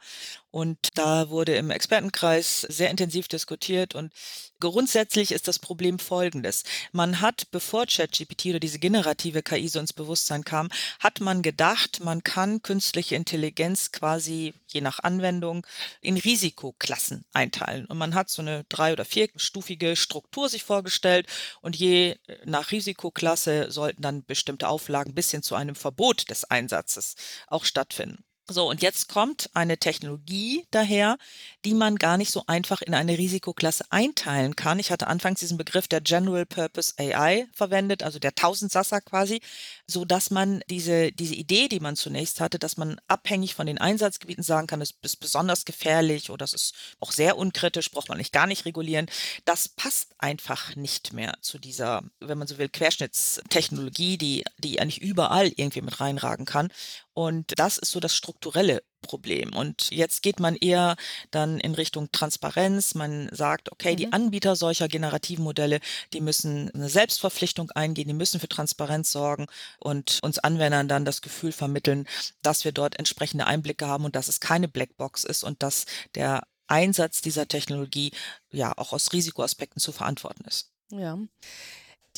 Und 0.52 0.80
da 0.96 1.30
wurde 1.30 1.56
im 1.56 1.70
Expertenkreis 1.70 2.62
sehr 2.62 2.90
intensiv 2.90 3.28
diskutiert. 3.28 3.94
Und 3.94 4.12
grundsätzlich 4.60 5.32
ist 5.32 5.48
das 5.48 5.60
Problem 5.60 6.00
folgendes. 6.00 6.64
Man 6.92 7.22
hat, 7.22 7.52
bevor 7.52 7.86
ChatGPT 7.86 8.48
oder 8.48 8.60
diese 8.60 8.80
generative 8.80 9.44
KI 9.44 9.68
so 9.68 9.80
ins 9.80 9.94
Bewusstsein 9.94 10.44
kam, 10.44 10.70
hat 11.00 11.20
man 11.20 11.44
gedacht, 11.44 12.00
man 12.04 12.24
kann 12.24 12.64
künstliche 12.64 13.16
Intelligenz 13.16 13.92
quasi 13.92 14.54
je 14.68 14.82
nach 14.82 15.00
Anwendung 15.00 15.66
in 16.02 16.18
Risikoklassen 16.18 17.26
einteilen. 17.32 17.86
Und 17.86 17.98
man 17.98 18.16
hat 18.16 18.30
so 18.30 18.42
eine 18.42 18.64
drei- 18.70 18.94
oder 18.94 19.06
vierstufige 19.06 19.96
Struktur 19.96 20.50
sich 20.50 20.64
vorgestellt. 20.64 21.28
Und 21.62 21.76
je 21.76 22.18
nach 22.46 22.72
Risikoklasse 22.72 23.72
sollten 23.72 24.02
dann 24.02 24.26
bestimmte 24.26 24.68
Auflagen 24.68 25.14
bis 25.14 25.30
hin 25.32 25.44
zu 25.44 25.56
einem 25.56 25.76
Verbot 25.76 26.30
des 26.30 26.44
Einsatzes 26.46 27.16
auch 27.48 27.66
stattfinden. 27.66 28.24
So, 28.52 28.68
und 28.68 28.82
jetzt 28.82 29.10
kommt 29.10 29.50
eine 29.54 29.78
Technologie 29.78 30.66
daher, 30.72 31.18
die 31.66 31.76
man 31.76 31.98
gar 31.98 32.18
nicht 32.18 32.32
so 32.32 32.44
einfach 32.48 32.82
in 32.82 32.96
eine 32.96 33.18
Risikoklasse 33.18 33.86
einteilen 33.92 34.56
kann. 34.56 34.80
Ich 34.80 34.92
hatte 34.92 35.06
anfangs 35.08 35.40
diesen 35.40 35.58
Begriff 35.58 35.88
der 35.88 36.02
General 36.02 36.48
Purpose 36.48 36.96
AI 36.98 37.48
verwendet, 37.54 38.02
also 38.02 38.18
der 38.18 38.34
Tausendsasser 38.34 39.02
quasi, 39.02 39.42
so 39.86 40.04
dass 40.04 40.32
man 40.32 40.64
diese, 40.68 41.12
diese 41.12 41.36
Idee, 41.36 41.68
die 41.68 41.80
man 41.80 41.96
zunächst 41.96 42.40
hatte, 42.40 42.58
dass 42.58 42.76
man 42.76 43.00
abhängig 43.08 43.54
von 43.54 43.68
den 43.68 43.78
Einsatzgebieten 43.78 44.44
sagen 44.44 44.66
kann, 44.66 44.82
es 44.82 44.96
ist 45.04 45.20
besonders 45.20 45.66
gefährlich 45.66 46.32
oder 46.32 46.46
es 46.46 46.54
ist 46.54 46.74
auch 47.00 47.12
sehr 47.12 47.38
unkritisch, 47.38 47.92
braucht 47.92 48.10
man 48.10 48.18
nicht 48.18 48.34
gar 48.34 48.48
nicht 48.48 48.66
regulieren. 48.66 49.08
Das 49.46 49.70
passt 49.70 50.16
einfach 50.18 50.76
nicht 50.76 51.14
mehr 51.14 51.36
zu 51.42 51.60
dieser, 51.60 52.04
wenn 52.20 52.40
man 52.40 52.48
so 52.48 52.58
will, 52.58 52.70
Querschnittstechnologie, 52.70 54.18
die, 54.18 54.44
die 54.58 54.80
eigentlich 54.80 55.02
überall 55.02 55.52
irgendwie 55.56 55.82
mit 55.82 56.00
reinragen 56.00 56.46
kann. 56.46 56.70
Und 57.20 57.60
das 57.60 57.78
ist 57.78 57.92
so 57.92 58.00
das 58.00 58.16
strukturelle 58.16 58.82
Problem. 59.02 59.54
Und 59.54 59.92
jetzt 59.92 60.24
geht 60.24 60.40
man 60.40 60.56
eher 60.56 60.96
dann 61.32 61.60
in 61.60 61.74
Richtung 61.74 62.10
Transparenz. 62.14 62.96
Man 62.96 63.28
sagt, 63.34 63.74
okay, 63.74 63.92
mhm. 63.92 63.98
die 63.98 64.14
Anbieter 64.14 64.56
solcher 64.56 64.88
generativen 64.88 65.44
Modelle, 65.44 65.82
die 66.14 66.22
müssen 66.22 66.72
eine 66.72 66.88
Selbstverpflichtung 66.88 67.72
eingehen, 67.72 68.08
die 68.08 68.14
müssen 68.14 68.40
für 68.40 68.48
Transparenz 68.48 69.12
sorgen 69.12 69.48
und 69.80 70.20
uns 70.22 70.40
Anwendern 70.40 70.88
dann 70.88 71.04
das 71.04 71.22
Gefühl 71.22 71.52
vermitteln, 71.52 72.08
dass 72.42 72.64
wir 72.64 72.72
dort 72.72 72.98
entsprechende 72.98 73.48
Einblicke 73.48 73.86
haben 73.86 74.06
und 74.06 74.16
dass 74.16 74.30
es 74.30 74.40
keine 74.40 74.70
Blackbox 74.70 75.26
ist 75.26 75.44
und 75.44 75.62
dass 75.62 75.88
der 76.16 76.44
Einsatz 76.68 77.20
dieser 77.20 77.50
Technologie 77.50 78.14
ja 78.50 78.72
auch 78.78 78.94
aus 78.94 79.12
Risikoaspekten 79.12 79.82
zu 79.82 79.92
verantworten 79.92 80.46
ist. 80.46 80.72
Ja. 80.90 81.20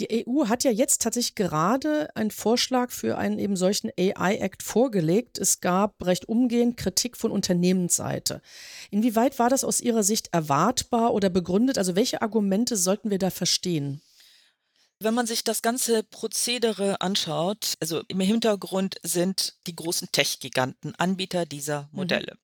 Die 0.01 0.25
EU 0.27 0.47
hat 0.47 0.63
ja 0.63 0.71
jetzt 0.71 1.03
tatsächlich 1.03 1.35
gerade 1.35 2.09
einen 2.15 2.31
Vorschlag 2.31 2.89
für 2.89 3.19
einen 3.19 3.37
eben 3.37 3.55
solchen 3.55 3.91
AI-Act 3.99 4.63
vorgelegt. 4.63 5.37
Es 5.37 5.61
gab 5.61 6.03
recht 6.03 6.27
umgehend 6.27 6.75
Kritik 6.75 7.15
von 7.15 7.29
Unternehmensseite. 7.29 8.41
Inwieweit 8.89 9.37
war 9.37 9.51
das 9.51 9.63
aus 9.63 9.79
Ihrer 9.79 10.01
Sicht 10.01 10.29
erwartbar 10.31 11.13
oder 11.13 11.29
begründet? 11.29 11.77
Also 11.77 11.95
welche 11.95 12.23
Argumente 12.23 12.77
sollten 12.77 13.11
wir 13.11 13.19
da 13.19 13.29
verstehen? 13.29 14.01
Wenn 14.99 15.13
man 15.13 15.27
sich 15.27 15.43
das 15.43 15.61
ganze 15.61 16.01
Prozedere 16.01 16.99
anschaut, 17.01 17.75
also 17.79 18.01
im 18.07 18.21
Hintergrund 18.21 18.95
sind 19.03 19.53
die 19.67 19.75
großen 19.75 20.07
Tech-Giganten 20.11 20.95
Anbieter 20.95 21.45
dieser 21.45 21.83
mhm. 21.91 21.97
Modelle. 21.97 22.33
Mhm. 22.33 22.39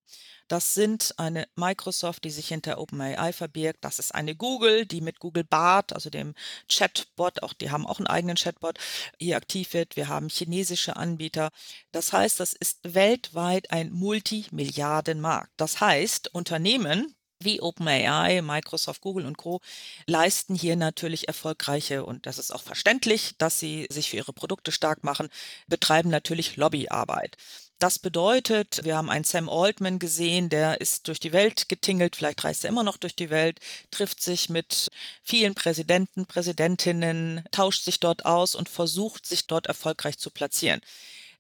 Das 0.48 0.74
sind 0.74 1.14
eine 1.18 1.48
Microsoft, 1.56 2.24
die 2.24 2.32
sich 2.32 2.48
hinter 2.48 2.80
OpenAI 2.80 3.34
verbirgt. 3.34 3.84
Das 3.84 4.00
ist 4.00 4.16
eine 4.16 4.36
Google, 4.36 4.86
die 4.86 5.02
mit 5.02 5.20
Google 5.20 5.44
Bart, 5.44 5.94
also 5.94 6.10
dem 6.10 6.34
Chatbot, 6.70 7.44
auch 7.44 7.54
die 7.54 7.72
haben 7.72 7.86
auch 7.86 8.00
einen 8.00 8.08
eigenen 8.08 8.38
Chatbot, 8.38 8.80
hier 9.20 9.38
aktiv 9.38 9.74
wird. 9.74 9.96
Wir 9.96 10.08
haben 10.08 10.30
chinesische 10.30 10.96
Anbieter. 10.96 11.50
Das 11.92 12.14
heißt, 12.14 12.40
das 12.40 12.54
ist 12.54 12.80
weltweit 12.84 13.72
ein 13.72 13.92
Multimilliardenmarkt. 13.92 15.52
Das 15.58 15.82
heißt, 15.82 16.34
Unternehmen, 16.34 17.14
wie 17.40 17.62
OpenAI, 17.62 18.42
Microsoft, 18.42 19.02
Google 19.02 19.26
und 19.26 19.38
Co. 19.38 19.62
leisten 20.06 20.56
hier 20.56 20.76
natürlich 20.76 21.28
erfolgreiche, 21.28 22.04
und 22.06 22.26
das 22.26 22.40
ist 22.40 22.52
auch 22.52 22.64
verständlich, 22.64 23.36
dass 23.38 23.60
sie 23.60 23.88
sich 23.92 24.10
für 24.10 24.18
ihre 24.18 24.34
Produkte 24.34 24.72
stark 24.72 25.04
machen, 25.04 25.30
betreiben 25.68 26.10
natürlich 26.10 26.56
Lobbyarbeit. 26.56 27.38
Das 27.80 28.00
bedeutet, 28.00 28.84
wir 28.86 28.98
haben 28.98 29.10
einen 29.12 29.24
Sam 29.24 29.50
Altman 29.50 30.00
gesehen, 30.00 30.50
der 30.50 30.82
ist 30.82 31.08
durch 31.08 31.20
die 31.20 31.32
Welt 31.32 31.70
getingelt, 31.70 32.16
vielleicht 32.16 32.44
reist 32.44 32.64
er 32.64 32.70
immer 32.70 32.82
noch 32.82 32.98
durch 32.98 33.16
die 33.16 33.30
Welt, 33.30 33.60
trifft 33.92 34.20
sich 34.20 34.50
mit 34.50 34.88
vielen 35.22 35.54
Präsidenten, 35.54 36.26
Präsidentinnen, 36.26 37.44
tauscht 37.52 37.84
sich 37.84 38.00
dort 38.00 38.26
aus 38.26 38.56
und 38.56 38.68
versucht, 38.68 39.28
sich 39.28 39.46
dort 39.46 39.68
erfolgreich 39.68 40.18
zu 40.18 40.32
platzieren. 40.32 40.82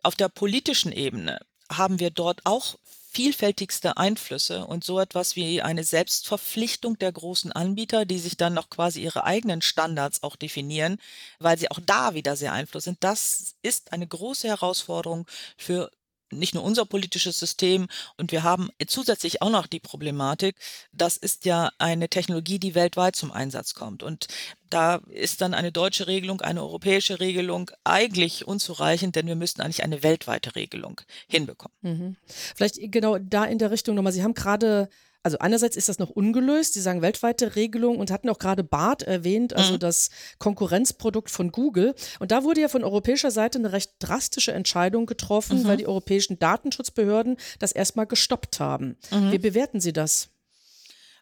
Auf 0.03 0.13
der 0.13 0.29
politischen 0.29 0.91
Ebene 0.91 1.39
haben 1.71 1.99
wir 1.99 2.11
dort 2.11 2.41
auch 2.45 2.77
vielfältigste 3.09 3.97
Einflüsse 3.97 4.67
und 4.67 4.83
so 4.83 4.99
etwas 4.99 5.35
wie 5.35 5.63
eine 5.63 5.83
Selbstverpflichtung 5.83 6.99
der 6.99 7.11
großen 7.11 7.51
Anbieter, 7.51 8.05
die 8.05 8.19
sich 8.19 8.37
dann 8.37 8.53
noch 8.53 8.69
quasi 8.69 9.01
ihre 9.01 9.23
eigenen 9.23 9.63
Standards 9.63 10.21
auch 10.21 10.35
definieren, 10.35 10.99
weil 11.39 11.57
sie 11.57 11.71
auch 11.71 11.79
da 11.83 12.13
wieder 12.13 12.35
sehr 12.35 12.53
Einfluss 12.53 12.83
sind. 12.83 13.03
Das 13.03 13.55
ist 13.63 13.91
eine 13.91 14.05
große 14.05 14.47
Herausforderung 14.47 15.25
für 15.57 15.89
nicht 16.31 16.53
nur 16.53 16.63
unser 16.63 16.85
politisches 16.85 17.39
System 17.39 17.87
und 18.17 18.31
wir 18.31 18.43
haben 18.43 18.69
zusätzlich 18.87 19.41
auch 19.41 19.49
noch 19.49 19.67
die 19.67 19.79
Problematik, 19.79 20.55
das 20.91 21.17
ist 21.17 21.45
ja 21.45 21.71
eine 21.77 22.09
Technologie, 22.09 22.59
die 22.59 22.75
weltweit 22.75 23.15
zum 23.15 23.31
Einsatz 23.31 23.73
kommt 23.73 24.03
und 24.03 24.27
da 24.69 24.95
ist 25.09 25.41
dann 25.41 25.53
eine 25.53 25.71
deutsche 25.71 26.07
Regelung, 26.07 26.41
eine 26.41 26.61
europäische 26.61 27.19
Regelung 27.19 27.71
eigentlich 27.83 28.47
unzureichend, 28.47 29.15
denn 29.15 29.27
wir 29.27 29.35
müssten 29.35 29.61
eigentlich 29.61 29.83
eine 29.83 30.03
weltweite 30.03 30.55
Regelung 30.55 31.01
hinbekommen. 31.27 31.77
Mhm. 31.81 32.15
Vielleicht 32.27 32.79
genau 32.91 33.17
da 33.17 33.45
in 33.45 33.59
der 33.59 33.71
Richtung 33.71 33.95
nochmal. 33.95 34.11
Sie 34.11 34.23
haben 34.23 34.33
gerade 34.33 34.89
also 35.27 35.39
einerseits 35.39 35.75
ist 35.75 35.89
das 35.89 35.99
noch 35.99 36.09
ungelöst, 36.09 36.73
Sie 36.73 36.79
sagen 36.79 37.01
weltweite 37.01 37.57
Regelung 37.57 37.97
und 37.97 38.11
hatten 38.11 38.29
auch 38.29 38.39
gerade 38.39 38.63
BART 38.63 39.03
erwähnt, 39.03 39.53
also 39.53 39.73
mhm. 39.73 39.79
das 39.79 40.09
Konkurrenzprodukt 40.39 41.29
von 41.29 41.51
Google. 41.51 41.95
Und 42.19 42.31
da 42.31 42.45
wurde 42.45 42.61
ja 42.61 42.69
von 42.69 42.85
europäischer 42.85 43.29
Seite 43.29 43.59
eine 43.59 43.73
recht 43.73 43.91
drastische 43.99 44.53
Entscheidung 44.53 45.05
getroffen, 45.05 45.63
mhm. 45.63 45.67
weil 45.67 45.75
die 45.75 45.85
europäischen 45.85 46.39
Datenschutzbehörden 46.39 47.35
das 47.59 47.73
erstmal 47.73 48.07
gestoppt 48.07 48.61
haben. 48.61 48.95
Mhm. 49.11 49.33
Wie 49.33 49.37
bewerten 49.37 49.81
Sie 49.81 49.91
das? 49.91 50.29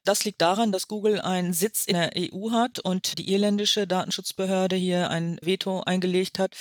Das 0.03 0.23
liegt 0.23 0.39
daran, 0.39 0.71
dass 0.71 0.87
Google 0.87 1.19
einen 1.19 1.53
Sitz 1.53 1.85
in 1.85 1.95
der 1.95 2.11
EU 2.15 2.51
hat 2.51 2.77
und 2.77 3.17
die 3.17 3.31
irländische 3.31 3.87
Datenschutzbehörde 3.87 4.75
hier 4.75 5.09
ein 5.09 5.39
Veto 5.41 5.81
eingelegt 5.81 6.37
hat. 6.37 6.55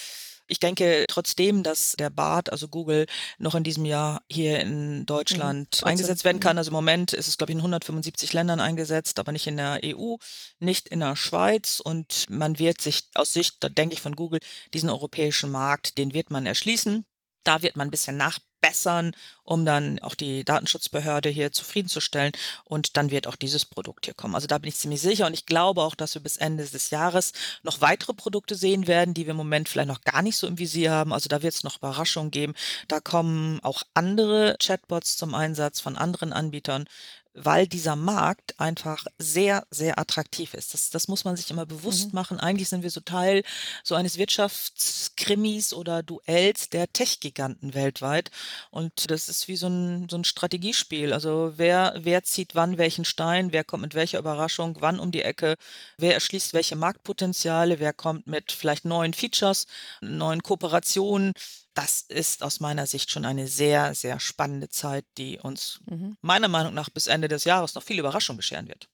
Ich 0.46 0.60
denke 0.60 1.06
trotzdem, 1.08 1.62
dass 1.62 1.92
der 1.92 2.10
BART, 2.10 2.52
also 2.52 2.68
Google, 2.68 3.06
noch 3.38 3.54
in 3.54 3.64
diesem 3.64 3.84
Jahr 3.84 4.22
hier 4.30 4.60
in 4.60 5.00
mhm, 5.00 5.06
Deutschland 5.06 5.80
mhm, 5.80 5.88
eingesetzt 5.88 6.24
werden 6.24 6.40
kann. 6.40 6.58
Also 6.58 6.68
im 6.68 6.74
Moment 6.74 7.12
ist 7.12 7.28
es, 7.28 7.38
glaube 7.38 7.52
ich, 7.52 7.54
in 7.54 7.60
175 7.60 8.32
Ländern 8.32 8.60
eingesetzt, 8.60 9.18
aber 9.18 9.32
nicht 9.32 9.46
in 9.46 9.56
der 9.56 9.80
EU, 9.84 10.16
nicht 10.58 10.88
in 10.88 11.00
der 11.00 11.16
Schweiz. 11.16 11.80
Und 11.80 12.26
man 12.28 12.58
wird 12.58 12.80
sich 12.80 13.04
aus 13.14 13.32
Sicht, 13.32 13.56
da 13.60 13.68
denke 13.68 13.94
ich 13.94 14.02
von 14.02 14.16
Google, 14.16 14.40
diesen 14.74 14.90
europäischen 14.90 15.50
Markt, 15.50 15.96
den 15.96 16.12
wird 16.12 16.30
man 16.30 16.46
erschließen. 16.46 17.06
Da 17.44 17.62
wird 17.62 17.76
man 17.76 17.88
ein 17.88 17.90
bisschen 17.90 18.16
nach 18.16 18.38
verbessern, 18.64 19.14
um 19.44 19.64
dann 19.66 19.99
auch 20.00 20.14
die 20.14 20.44
Datenschutzbehörde 20.44 21.28
hier 21.28 21.52
zufriedenzustellen. 21.52 22.33
Und 22.64 22.97
dann 22.97 23.11
wird 23.11 23.26
auch 23.26 23.37
dieses 23.37 23.64
Produkt 23.64 24.06
hier 24.06 24.14
kommen. 24.14 24.35
Also 24.35 24.47
da 24.47 24.59
bin 24.59 24.68
ich 24.68 24.76
ziemlich 24.76 25.00
sicher. 25.00 25.26
Und 25.26 25.35
ich 25.35 25.47
glaube 25.47 25.83
auch, 25.83 25.94
dass 25.94 26.14
wir 26.14 26.23
bis 26.23 26.38
Ende 26.38 26.64
des 26.64 26.90
Jahres 26.90 27.33
noch 27.62 27.80
weitere 27.80 28.14
Produkte 28.14 28.54
sehen 28.54 28.87
werden, 28.87 29.14
die 29.14 29.26
wir 29.26 29.33
im 29.33 29.37
Moment 29.37 29.68
vielleicht 29.68 29.88
noch 29.88 30.02
gar 30.02 30.23
nicht 30.23 30.37
so 30.37 30.47
im 30.47 30.59
Visier 30.59 30.92
haben. 30.92 31.12
Also 31.12 31.28
da 31.28 31.42
wird 31.42 31.54
es 31.54 31.64
noch 31.64 31.78
Überraschungen 31.78 32.30
geben. 32.30 32.54
Da 32.88 33.00
kommen 33.00 33.61
auch 33.62 33.83
andere 33.92 34.56
Chatbots 34.59 35.16
zum 35.16 35.35
Einsatz 35.35 35.80
von 35.80 35.97
anderen 35.97 36.33
Anbietern 36.33 36.87
weil 37.34 37.66
dieser 37.66 37.96
Markt 37.96 38.58
einfach 38.60 39.04
sehr, 39.18 39.66
sehr 39.70 39.98
attraktiv 39.98 40.54
ist. 40.54 40.72
Das, 40.72 40.90
das 40.90 41.08
muss 41.08 41.24
man 41.24 41.36
sich 41.36 41.50
immer 41.50 41.66
bewusst 41.66 42.08
mhm. 42.08 42.14
machen. 42.14 42.40
Eigentlich 42.40 42.68
sind 42.68 42.82
wir 42.82 42.90
so 42.90 43.00
Teil 43.00 43.42
so 43.82 43.96
eines 43.96 44.18
Wirtschaftskrimis 44.18 45.74
oder 45.74 46.02
Duells 46.02 46.70
der 46.70 46.92
Tech-Giganten 46.92 47.74
weltweit. 47.74 48.30
Und 48.70 49.10
das 49.10 49.28
ist 49.28 49.48
wie 49.48 49.56
so 49.56 49.66
ein, 49.66 50.08
so 50.08 50.16
ein 50.16 50.24
Strategiespiel. 50.24 51.12
Also 51.12 51.54
wer, 51.56 51.94
wer 51.98 52.22
zieht 52.22 52.54
wann 52.54 52.78
welchen 52.78 53.04
Stein, 53.04 53.52
wer 53.52 53.64
kommt 53.64 53.82
mit 53.82 53.94
welcher 53.94 54.20
Überraschung, 54.20 54.76
wann 54.80 55.00
um 55.00 55.10
die 55.10 55.22
Ecke, 55.22 55.56
wer 55.98 56.14
erschließt 56.14 56.54
welche 56.54 56.76
Marktpotenziale, 56.76 57.80
wer 57.80 57.92
kommt 57.92 58.28
mit 58.28 58.52
vielleicht 58.52 58.84
neuen 58.84 59.12
Features, 59.12 59.66
neuen 60.00 60.42
Kooperationen 60.42 61.32
das 61.74 62.02
ist 62.02 62.42
aus 62.42 62.60
meiner 62.60 62.86
Sicht 62.86 63.10
schon 63.10 63.24
eine 63.24 63.48
sehr, 63.48 63.94
sehr 63.94 64.20
spannende 64.20 64.68
Zeit, 64.68 65.04
die 65.18 65.38
uns 65.38 65.80
mhm. 65.86 66.16
meiner 66.22 66.48
Meinung 66.48 66.74
nach 66.74 66.88
bis 66.88 67.06
Ende 67.08 67.28
des 67.28 67.44
Jahres 67.44 67.74
noch 67.74 67.82
viel 67.82 67.98
Überraschung 67.98 68.36
bescheren 68.36 68.68
wird. 68.68 68.88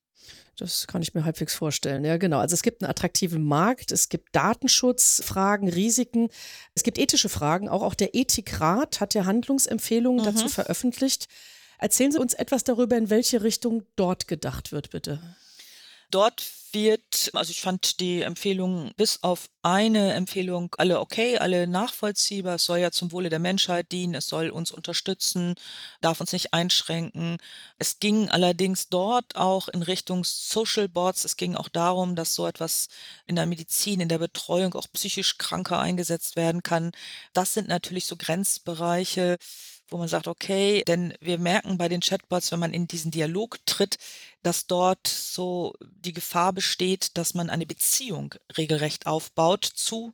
Das 0.57 0.87
kann 0.87 1.01
ich 1.01 1.15
mir 1.15 1.25
halbwegs 1.25 1.55
vorstellen. 1.55 2.05
Ja, 2.05 2.19
genau. 2.19 2.39
Also 2.39 2.55
es 2.55 2.63
gibt 2.63 2.83
einen 2.83 2.91
attraktiven 2.91 3.43
Markt, 3.45 3.93
es 3.93 4.09
gibt 4.11 4.35
Datenschutzfragen, 4.35 5.69
Risiken, 5.69 6.29
es 6.75 6.83
gibt 6.83 6.99
ethische 6.99 7.31
Fragen. 7.31 7.69
Auch, 7.69 7.83
auch 7.83 7.95
der 7.95 8.15
Ethikrat 8.15 9.01
hat 9.01 9.15
ja 9.15 9.25
Handlungsempfehlungen 9.25 10.21
mhm. 10.21 10.35
dazu 10.35 10.49
veröffentlicht. 10.49 11.29
Erzählen 11.79 12.13
Sie 12.13 12.19
uns 12.19 12.35
etwas 12.35 12.63
darüber, 12.63 12.97
in 12.99 13.09
welche 13.09 13.43
Richtung 13.43 13.85
dort 13.97 14.29
gedacht 14.29 14.71
wird, 14.71 14.91
bitte. 14.91 15.19
Dort 16.11 16.43
wird, 16.73 17.31
also 17.35 17.51
ich 17.51 17.61
fand 17.61 18.01
die 18.01 18.23
Empfehlung 18.23 18.93
bis 18.97 19.23
auf 19.23 19.49
eine 19.63 20.15
Empfehlung 20.15 20.75
alle 20.79 21.01
okay, 21.01 21.39
alle 21.39 21.67
nachvollziehbar. 21.67 22.57
Es 22.57 22.65
soll 22.65 22.79
ja 22.79 22.91
zum 22.91 23.13
Wohle 23.13 23.29
der 23.29 23.39
Menschheit 23.39 23.91
dienen, 23.93 24.15
es 24.15 24.29
soll 24.29 24.51
uns 24.51 24.71
unterstützen, 24.71 25.55
darf 26.01 26.21
uns 26.21 26.33
nicht 26.33 26.53
einschränken. 26.55 27.39
Es 27.79 27.99
ging 27.99 28.29
allerdings 28.29 28.89
dort 28.89 29.37
auch 29.37 29.69
in 29.69 29.83
Richtung 29.83 30.25
Social 30.25 30.89
Boards. 30.89 31.25
Es 31.25 31.37
ging 31.37 31.57
auch 31.57 31.69
darum, 31.69 32.17
dass 32.17 32.35
so 32.35 32.47
etwas 32.47 32.89
in 33.27 33.37
der 33.37 33.47
Medizin, 33.47 34.01
in 34.01 34.09
der 34.09 34.19
Betreuung 34.19 34.75
auch 34.75 34.87
psychisch 34.93 35.39
Kranker 35.39 35.79
eingesetzt 35.81 36.37
werden 36.37 36.63
kann. 36.63 36.93
Das 37.33 37.55
sind 37.55 37.69
natürlich 37.69 38.07
so 38.07 38.17
Grenzbereiche, 38.17 39.39
wo 39.91 39.99
man 39.99 40.09
sagt, 40.09 40.29
okay, 40.29 40.83
denn 40.87 41.15
wir 41.21 41.39
merken 41.39 41.79
bei 41.79 41.89
den 41.89 42.01
Chatbots, 42.01 42.53
wenn 42.53 42.61
man 42.61 42.73
in 42.73 42.87
diesen 42.87 43.11
Dialog 43.11 43.59
tritt, 43.67 43.97
dass 44.43 44.67
dort 44.67 45.07
so 45.07 45.75
die 45.81 46.13
Gefahr 46.13 46.53
besteht, 46.53 47.17
dass 47.17 47.35
man 47.35 47.51
eine 47.51 47.67
Beziehung 47.67 48.35
regelrecht 48.57 49.07
aufbaut 49.07 49.65
zu 49.65 50.13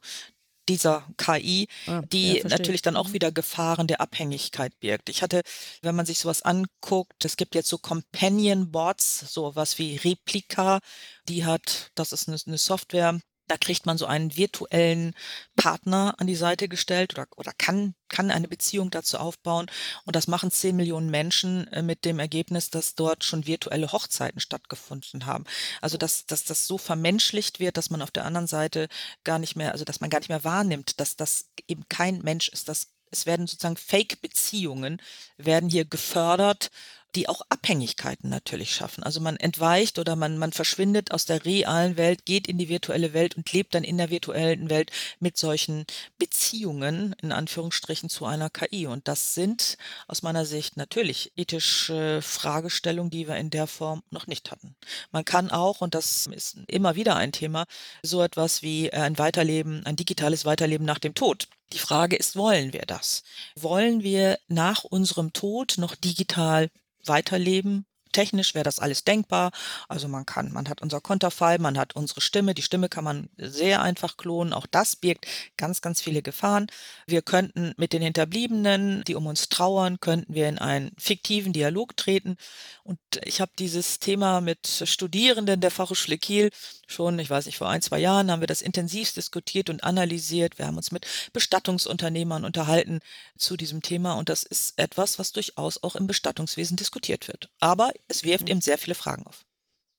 dieser 0.68 1.06
KI, 1.16 1.68
ah, 1.86 2.02
die 2.12 2.38
ja, 2.38 2.48
natürlich 2.48 2.82
dann 2.82 2.96
auch 2.96 3.08
mhm. 3.08 3.12
wieder 3.12 3.32
Gefahren 3.32 3.86
der 3.86 4.00
Abhängigkeit 4.00 4.78
birgt. 4.80 5.08
Ich 5.08 5.22
hatte, 5.22 5.42
wenn 5.82 5.94
man 5.94 6.06
sich 6.06 6.18
sowas 6.18 6.42
anguckt, 6.42 7.24
es 7.24 7.36
gibt 7.36 7.54
jetzt 7.54 7.68
so 7.68 7.78
Companion 7.78 8.70
Bots, 8.72 9.32
sowas 9.32 9.78
wie 9.78 9.96
Replika, 9.96 10.80
die 11.28 11.44
hat, 11.44 11.90
das 11.94 12.12
ist 12.12 12.28
eine, 12.28 12.38
eine 12.46 12.58
Software, 12.58 13.20
da 13.48 13.56
kriegt 13.56 13.86
man 13.86 13.98
so 13.98 14.06
einen 14.06 14.36
virtuellen 14.36 15.14
Partner 15.56 16.14
an 16.18 16.26
die 16.26 16.34
Seite 16.34 16.68
gestellt 16.68 17.12
oder, 17.14 17.26
oder 17.36 17.52
kann, 17.56 17.94
kann 18.08 18.30
eine 18.30 18.48
Beziehung 18.48 18.90
dazu 18.90 19.18
aufbauen. 19.18 19.66
Und 20.04 20.16
das 20.16 20.26
machen 20.26 20.50
10 20.50 20.76
Millionen 20.76 21.10
Menschen 21.10 21.68
äh, 21.68 21.82
mit 21.82 22.04
dem 22.04 22.18
Ergebnis, 22.18 22.70
dass 22.70 22.94
dort 22.94 23.24
schon 23.24 23.46
virtuelle 23.46 23.92
Hochzeiten 23.92 24.40
stattgefunden 24.40 25.26
haben. 25.26 25.44
Also 25.80 25.96
dass, 25.96 26.26
dass 26.26 26.44
das 26.44 26.66
so 26.66 26.78
vermenschlicht 26.78 27.60
wird, 27.60 27.76
dass 27.76 27.90
man 27.90 28.02
auf 28.02 28.10
der 28.10 28.24
anderen 28.24 28.46
Seite 28.46 28.88
gar 29.24 29.38
nicht 29.38 29.56
mehr, 29.56 29.72
also 29.72 29.84
dass 29.84 30.00
man 30.00 30.10
gar 30.10 30.18
nicht 30.18 30.28
mehr 30.28 30.44
wahrnimmt, 30.44 31.00
dass 31.00 31.16
das 31.16 31.50
eben 31.68 31.88
kein 31.88 32.18
Mensch 32.22 32.48
ist, 32.48 32.68
dass 32.68 32.95
es 33.10 33.26
werden 33.26 33.46
sozusagen 33.46 33.76
Fake-Beziehungen, 33.76 35.00
werden 35.36 35.68
hier 35.68 35.84
gefördert 35.84 36.70
die 37.16 37.28
auch 37.28 37.40
Abhängigkeiten 37.48 38.28
natürlich 38.28 38.74
schaffen. 38.74 39.02
Also 39.02 39.20
man 39.20 39.36
entweicht 39.36 39.98
oder 39.98 40.16
man, 40.16 40.36
man 40.36 40.52
verschwindet 40.52 41.12
aus 41.12 41.24
der 41.24 41.44
realen 41.44 41.96
Welt, 41.96 42.26
geht 42.26 42.46
in 42.46 42.58
die 42.58 42.68
virtuelle 42.68 43.14
Welt 43.14 43.36
und 43.36 43.50
lebt 43.52 43.74
dann 43.74 43.84
in 43.84 43.96
der 43.96 44.10
virtuellen 44.10 44.68
Welt 44.68 44.90
mit 45.18 45.38
solchen 45.38 45.86
Beziehungen, 46.18 47.16
in 47.22 47.32
Anführungsstrichen, 47.32 48.10
zu 48.10 48.26
einer 48.26 48.50
KI. 48.50 48.86
Und 48.86 49.08
das 49.08 49.34
sind 49.34 49.78
aus 50.06 50.22
meiner 50.22 50.44
Sicht 50.44 50.76
natürlich 50.76 51.32
ethische 51.36 52.20
Fragestellungen, 52.22 53.10
die 53.10 53.26
wir 53.26 53.36
in 53.36 53.50
der 53.50 53.66
Form 53.66 54.02
noch 54.10 54.26
nicht 54.26 54.50
hatten. 54.50 54.76
Man 55.10 55.24
kann 55.24 55.50
auch, 55.50 55.80
und 55.80 55.94
das 55.94 56.26
ist 56.26 56.58
immer 56.66 56.96
wieder 56.96 57.16
ein 57.16 57.32
Thema, 57.32 57.64
so 58.02 58.22
etwas 58.22 58.60
wie 58.60 58.92
ein 58.92 59.16
Weiterleben, 59.16 59.86
ein 59.86 59.96
digitales 59.96 60.44
Weiterleben 60.44 60.84
nach 60.84 60.98
dem 60.98 61.14
Tod 61.14 61.48
die 61.72 61.78
Frage 61.78 62.16
ist, 62.16 62.36
wollen 62.36 62.72
wir 62.72 62.82
das? 62.86 63.22
Wollen 63.56 64.02
wir 64.02 64.38
nach 64.48 64.84
unserem 64.84 65.32
Tod 65.32 65.74
noch 65.78 65.94
digital 65.94 66.70
weiterleben. 67.04 67.86
Technisch 68.16 68.54
wäre 68.54 68.64
das 68.64 68.78
alles 68.78 69.04
denkbar. 69.04 69.50
Also 69.88 70.08
man 70.08 70.24
kann, 70.24 70.50
man 70.50 70.70
hat 70.70 70.80
unser 70.80 71.02
Konterfei, 71.02 71.58
man 71.58 71.76
hat 71.76 71.94
unsere 71.96 72.22
Stimme. 72.22 72.54
Die 72.54 72.62
Stimme 72.62 72.88
kann 72.88 73.04
man 73.04 73.28
sehr 73.36 73.82
einfach 73.82 74.16
klonen. 74.16 74.54
Auch 74.54 74.64
das 74.64 74.96
birgt 74.96 75.26
ganz, 75.58 75.82
ganz 75.82 76.00
viele 76.00 76.22
Gefahren. 76.22 76.68
Wir 77.06 77.20
könnten 77.20 77.74
mit 77.76 77.92
den 77.92 78.00
Hinterbliebenen, 78.00 79.04
die 79.06 79.16
um 79.16 79.26
uns 79.26 79.50
trauern, 79.50 80.00
könnten 80.00 80.32
wir 80.32 80.48
in 80.48 80.56
einen 80.56 80.92
fiktiven 80.96 81.52
Dialog 81.52 81.94
treten. 81.98 82.38
Und 82.84 82.98
ich 83.22 83.42
habe 83.42 83.52
dieses 83.58 83.98
Thema 83.98 84.40
mit 84.40 84.66
Studierenden 84.84 85.60
der 85.60 85.70
Fachhochschule 85.70 86.16
Kiel 86.16 86.50
schon, 86.86 87.18
ich 87.18 87.28
weiß 87.28 87.46
nicht, 87.46 87.58
vor 87.58 87.68
ein, 87.68 87.82
zwei 87.82 87.98
Jahren 87.98 88.30
haben 88.30 88.40
wir 88.40 88.46
das 88.46 88.62
intensiv 88.62 89.12
diskutiert 89.12 89.68
und 89.68 89.84
analysiert. 89.84 90.58
Wir 90.58 90.66
haben 90.66 90.76
uns 90.76 90.92
mit 90.92 91.06
Bestattungsunternehmern 91.32 92.44
unterhalten 92.44 93.00
zu 93.36 93.56
diesem 93.56 93.82
Thema 93.82 94.14
und 94.14 94.28
das 94.28 94.42
ist 94.44 94.78
etwas, 94.78 95.18
was 95.18 95.32
durchaus 95.32 95.82
auch 95.82 95.96
im 95.96 96.06
Bestattungswesen 96.06 96.76
diskutiert 96.76 97.28
wird. 97.28 97.50
Aber 97.60 97.92
es 98.08 98.24
wirft 98.24 98.48
eben 98.48 98.60
sehr 98.60 98.78
viele 98.78 98.94
Fragen 98.94 99.26
auf. 99.26 99.44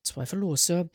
Zweifellos, 0.04 0.68
ja. 0.70 0.86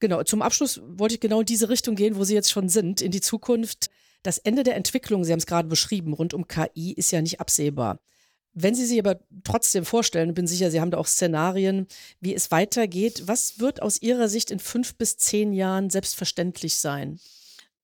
Genau, 0.00 0.22
zum 0.22 0.42
Abschluss 0.42 0.80
wollte 0.84 1.14
ich 1.14 1.20
genau 1.20 1.40
in 1.40 1.46
diese 1.46 1.68
Richtung 1.68 1.94
gehen, 1.94 2.16
wo 2.16 2.24
Sie 2.24 2.34
jetzt 2.34 2.50
schon 2.50 2.68
sind, 2.68 3.00
in 3.00 3.10
die 3.10 3.20
Zukunft. 3.20 3.90
Das 4.22 4.38
Ende 4.38 4.62
der 4.62 4.76
Entwicklung, 4.76 5.24
Sie 5.24 5.32
haben 5.32 5.38
es 5.38 5.46
gerade 5.46 5.68
beschrieben, 5.68 6.12
rund 6.12 6.32
um 6.32 6.48
KI 6.48 6.92
ist 6.92 7.10
ja 7.10 7.20
nicht 7.20 7.40
absehbar. 7.40 8.00
Wenn 8.54 8.74
Sie 8.74 8.84
sich 8.84 8.98
aber 8.98 9.20
trotzdem 9.44 9.84
vorstellen, 9.84 10.34
bin 10.34 10.46
sicher, 10.46 10.70
Sie 10.70 10.80
haben 10.80 10.90
da 10.90 10.98
auch 10.98 11.06
Szenarien, 11.06 11.86
wie 12.20 12.34
es 12.34 12.50
weitergeht, 12.50 13.22
was 13.26 13.58
wird 13.58 13.80
aus 13.80 14.00
Ihrer 14.00 14.28
Sicht 14.28 14.50
in 14.50 14.58
fünf 14.58 14.94
bis 14.96 15.16
zehn 15.16 15.52
Jahren 15.52 15.90
selbstverständlich 15.90 16.78
sein? 16.78 17.18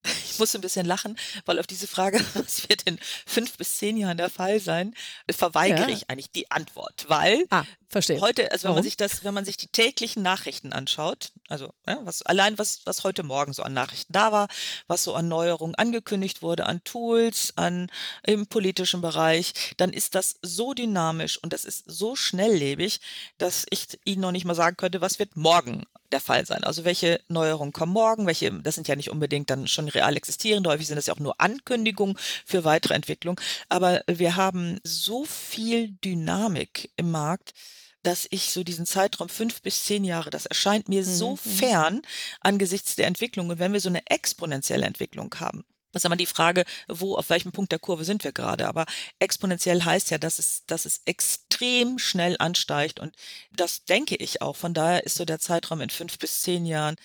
Ich 0.05 0.39
muss 0.39 0.55
ein 0.55 0.61
bisschen 0.61 0.87
lachen, 0.87 1.19
weil 1.45 1.59
auf 1.59 1.67
diese 1.67 1.87
Frage, 1.87 2.21
was 2.35 2.69
wird 2.69 2.83
in 2.83 2.99
fünf 3.27 3.57
bis 3.57 3.79
zehn 3.79 3.97
Jahren 3.97 4.17
der 4.17 4.31
Fall 4.31 4.61
sein, 4.61 4.95
verweigere 5.29 5.89
ja. 5.89 5.97
ich 5.97 6.11
eigentlich 6.11 6.31
die 6.31 6.51
Antwort, 6.51 7.07
weil 7.09 7.47
ah, 7.51 7.65
verstehe. 7.89 8.21
heute, 8.21 8.51
also 8.53 8.69
wenn 8.69 8.75
man 8.75 8.83
sich 8.83 8.97
das, 8.97 9.25
wenn 9.25 9.35
man 9.35 9.45
sich 9.45 9.57
die 9.57 9.69
täglichen 9.69 10.23
Nachrichten 10.23 10.73
anschaut, 10.73 11.33
also 11.49 11.73
ja, 11.87 11.99
was 12.05 12.23
allein 12.23 12.59
was 12.59 12.81
was 12.85 13.05
heute 13.05 13.23
Morgen 13.23 13.53
so 13.53 13.63
an 13.63 13.73
Nachrichten 13.73 14.13
da 14.13 14.33
war, 14.33 14.49
was 14.87 15.05
so 15.05 15.15
an 15.15 15.29
Neuerungen 15.29 15.75
angekündigt 15.75 16.43
wurde, 16.43 16.67
an 16.67 16.83
Tools, 16.85 17.53
an 17.57 17.91
im 18.25 18.47
politischen 18.47 19.01
Bereich, 19.01 19.53
dann 19.77 19.93
ist 19.93 20.15
das 20.15 20.37
so 20.43 20.75
dynamisch 20.75 21.39
und 21.43 21.53
das 21.53 21.65
ist 21.65 21.85
so 21.87 22.17
schnelllebig, 22.17 23.01
dass 23.39 23.67
ich 23.71 23.87
Ihnen 24.05 24.23
noch 24.23 24.33
nicht 24.33 24.45
mal 24.45 24.55
sagen 24.55 24.77
könnte, 24.77 25.01
was 25.01 25.19
wird 25.19 25.37
morgen 25.37 25.85
der 26.13 26.21
Fall 26.21 26.47
sein. 26.47 26.65
Also 26.65 26.85
welche 26.85 27.21
Neuerungen 27.29 27.73
kommen 27.73 27.93
morgen, 27.93 28.27
welche, 28.27 28.53
das 28.53 28.75
sind 28.75 28.89
ja 28.89 28.97
nicht 28.97 29.11
unbedingt 29.11 29.51
dann 29.51 29.69
schon 29.69 29.89
real 29.89 30.17
existierende, 30.17 30.71
häufig 30.71 30.87
sind 30.87 30.97
das 30.97 31.07
ja 31.07 31.15
auch 31.15 31.19
nur 31.19 31.41
Ankündigungen 31.41 32.17
für 32.45 32.65
weitere 32.65 32.95
Entwicklung. 32.95 33.41
Aber 33.69 34.03
wir 34.07 34.37
haben 34.37 34.79
so 34.85 35.25
viel 35.25 35.93
Dynamik 36.05 36.91
im 36.97 37.11
Markt, 37.11 37.53
dass 38.03 38.27
ich 38.31 38.53
so 38.53 38.65
diesen 38.65 38.87
Zeitraum 38.87 39.29
fünf 39.29 39.63
bis 39.63 39.85
zehn 39.85 40.05
Jahre, 40.05 40.31
das 40.31 40.47
erscheint 40.47 40.89
mir 40.89 41.05
so 41.05 41.31
mhm, 41.31 41.39
mhm. 41.45 41.51
fern 41.51 42.03
angesichts 42.41 42.97
der 42.97 43.07
Entwicklung. 43.07 43.51
Und 43.51 43.59
wenn 43.59 43.73
wir 43.73 43.81
so 43.81 43.89
eine 43.89 44.07
exponentielle 44.07 44.87
Entwicklung 44.87 45.35
haben, 45.39 45.65
das 45.93 46.03
ist 46.03 46.07
immer 46.07 46.17
die 46.17 46.27
Frage, 46.27 46.65
wo, 46.87 47.17
auf 47.17 47.31
welchem 47.31 47.51
Punkt 47.51 47.73
der 47.73 47.79
Kurve 47.79 48.05
sind 48.05 48.23
wir 48.23 48.33
gerade. 48.33 48.69
Aber 48.69 48.85
exponentiell 49.19 49.83
heißt 49.83 50.11
ja, 50.11 50.19
dass 50.19 50.39
es, 50.39 50.65
dass 50.67 50.85
es 50.85 51.01
extrem 51.07 51.99
schnell 51.99 52.37
ansteigt. 52.39 53.01
Und 53.01 53.17
das 53.53 53.85
denke 53.87 54.15
ich 54.17 54.43
auch. 54.43 54.57
Von 54.57 54.75
daher 54.75 55.05
ist 55.05 55.17
so 55.17 55.25
der 55.25 55.39
Zeitraum 55.39 55.81
in 55.81 55.91
fünf 55.91 56.19
bis 56.19 56.43
zehn 56.43 56.67
Jahren 56.67 56.97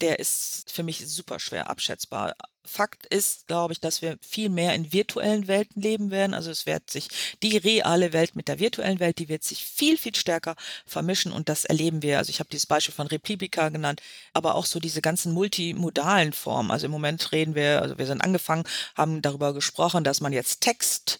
der 0.00 0.18
ist 0.18 0.70
für 0.72 0.82
mich 0.82 1.06
super 1.06 1.38
schwer 1.38 1.70
abschätzbar. 1.70 2.34
Fakt 2.66 3.06
ist, 3.06 3.46
glaube 3.46 3.72
ich, 3.72 3.80
dass 3.80 4.02
wir 4.02 4.18
viel 4.20 4.48
mehr 4.48 4.74
in 4.74 4.92
virtuellen 4.92 5.48
Welten 5.48 5.82
leben 5.82 6.10
werden. 6.10 6.34
Also 6.34 6.50
es 6.50 6.66
wird 6.66 6.90
sich 6.90 7.08
die 7.42 7.56
reale 7.56 8.12
Welt 8.12 8.36
mit 8.36 8.48
der 8.48 8.58
virtuellen 8.58 9.00
Welt, 9.00 9.18
die 9.18 9.28
wird 9.28 9.44
sich 9.44 9.64
viel, 9.64 9.96
viel 9.96 10.14
stärker 10.14 10.56
vermischen 10.86 11.32
und 11.32 11.48
das 11.48 11.64
erleben 11.64 12.02
wir. 12.02 12.18
Also 12.18 12.30
ich 12.30 12.40
habe 12.40 12.50
dieses 12.50 12.66
Beispiel 12.66 12.94
von 12.94 13.06
Replika 13.06 13.68
genannt, 13.68 14.02
aber 14.32 14.54
auch 14.54 14.66
so 14.66 14.80
diese 14.80 15.00
ganzen 15.02 15.32
multimodalen 15.32 16.32
Formen. 16.32 16.70
Also 16.70 16.86
im 16.86 16.92
Moment 16.92 17.32
reden 17.32 17.54
wir, 17.54 17.82
also 17.82 17.98
wir 17.98 18.06
sind 18.06 18.20
angefangen, 18.20 18.64
haben 18.94 19.22
darüber 19.22 19.54
gesprochen, 19.54 20.04
dass 20.04 20.20
man 20.20 20.32
jetzt 20.32 20.60
Text 20.60 21.18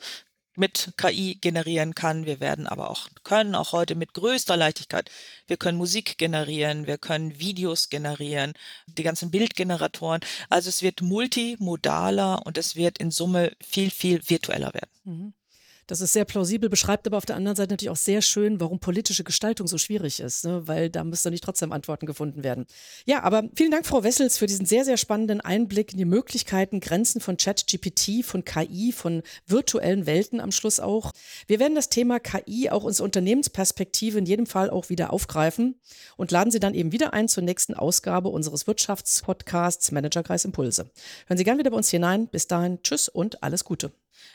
mit 0.57 0.93
KI 0.97 1.39
generieren 1.41 1.95
kann. 1.95 2.27
Wir 2.27 2.41
werden 2.41 2.67
aber 2.67 2.91
auch 2.91 3.09
können 3.25 3.55
auch 3.55 3.73
heute 3.73 3.95
mit 3.95 4.15
größter 4.15 4.57
Leichtigkeit. 4.57 5.11
Wir 5.47 5.57
können 5.57 5.79
Musik 5.79 6.19
generieren, 6.19 6.87
wir 6.87 6.99
können 6.99 7.39
Videos 7.39 7.89
generieren, 7.89 8.55
die 8.87 9.03
ganzen 9.03 9.31
Bildgeneratoren. 9.31 10.21
Also 10.49 10.69
es 10.69 10.83
wird 10.83 11.03
multimodaler 11.03 12.45
und 12.47 12.59
es 12.59 12.77
wird 12.77 12.99
in 12.99 13.11
Summe 13.11 13.53
viel, 13.61 13.91
viel 13.91 14.21
virtueller 14.29 14.73
werden. 14.75 14.91
Mhm. 15.05 15.35
Das 15.87 16.01
ist 16.01 16.13
sehr 16.13 16.25
plausibel, 16.25 16.69
beschreibt 16.69 17.07
aber 17.07 17.17
auf 17.17 17.27
der 17.27 17.37
anderen 17.37 17.57
Seite 17.57 17.73
natürlich 17.73 17.91
auch 17.91 17.97
sehr 17.97 18.21
schön, 18.21 18.61
warum 18.61 18.81
politische 18.81 19.23
Gestaltung 19.23 19.69
so 19.69 19.79
schwierig 19.79 20.19
ist, 20.19 20.45
ne? 20.45 20.67
weil 20.67 20.91
da 20.91 21.05
müsste 21.05 21.31
nicht 21.31 21.45
trotzdem 21.45 21.71
Antworten 21.71 22.07
gefunden 22.07 22.43
werden. 22.43 22.67
Ja, 23.05 23.23
aber 23.23 23.45
vielen 23.55 23.71
Dank, 23.71 23.87
Frau 23.87 24.03
Wessels, 24.03 24.37
für 24.37 24.47
diesen 24.47 24.67
sehr, 24.67 24.85
sehr 24.85 24.97
spannenden 24.97 25.41
Einblick 25.41 25.93
in 25.93 25.99
die 25.99 26.05
Möglichkeiten, 26.05 26.81
Grenzen 26.81 27.21
von 27.21 27.37
ChatGPT, 27.37 28.25
von 28.25 28.45
KI, 28.45 28.93
von 28.93 29.23
virtuellen 29.47 30.07
Welten 30.07 30.41
am 30.41 30.51
Schluss 30.51 30.81
auch. 30.81 31.13
Wir 31.47 31.61
werden 31.61 31.77
das 31.77 31.89
Thema 31.89 32.19
KI 32.19 32.71
auch 32.71 32.85
aus 32.85 33.01
Unternehmensperspektive 33.01 34.19
in 34.19 34.27
jedem 34.27 34.47
Fall 34.47 34.71
auch 34.71 34.89
wieder 34.89 35.13
aufgreifen 35.13 35.81
und 36.17 36.33
laden 36.33 36.51
Sie 36.51 36.61
dann 36.61 36.75
eben 36.75 36.91
wieder 36.91 37.13
ein 37.13 37.29
zur 37.29 37.45
nächsten 37.45 37.75
Ausgabe 37.75 38.29
unseres 38.29 38.67
Wirtschaftspodcasts 38.67 39.93
Managerkreis 39.93 40.45
Impulse. 40.45 40.91
Hören 41.27 41.39
Sie 41.39 41.45
gern 41.45 41.59
wieder 41.59 41.71
bei 41.71 41.77
uns 41.77 41.91
hinein. 41.91 42.27
Bis 42.27 42.49
dahin, 42.49 42.83
tschüss 42.83 43.09
und 43.09 43.43
alles 43.45 43.65
Gute. 43.65 43.93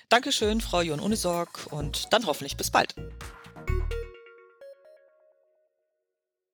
Dankeschön, 0.09 0.61
Frau 0.61 0.81
Jon 0.81 0.99
Unisorg, 0.99 1.67
und 1.71 2.11
dann 2.13 2.25
hoffentlich 2.25 2.57
bis 2.57 2.71
bald. 2.71 2.95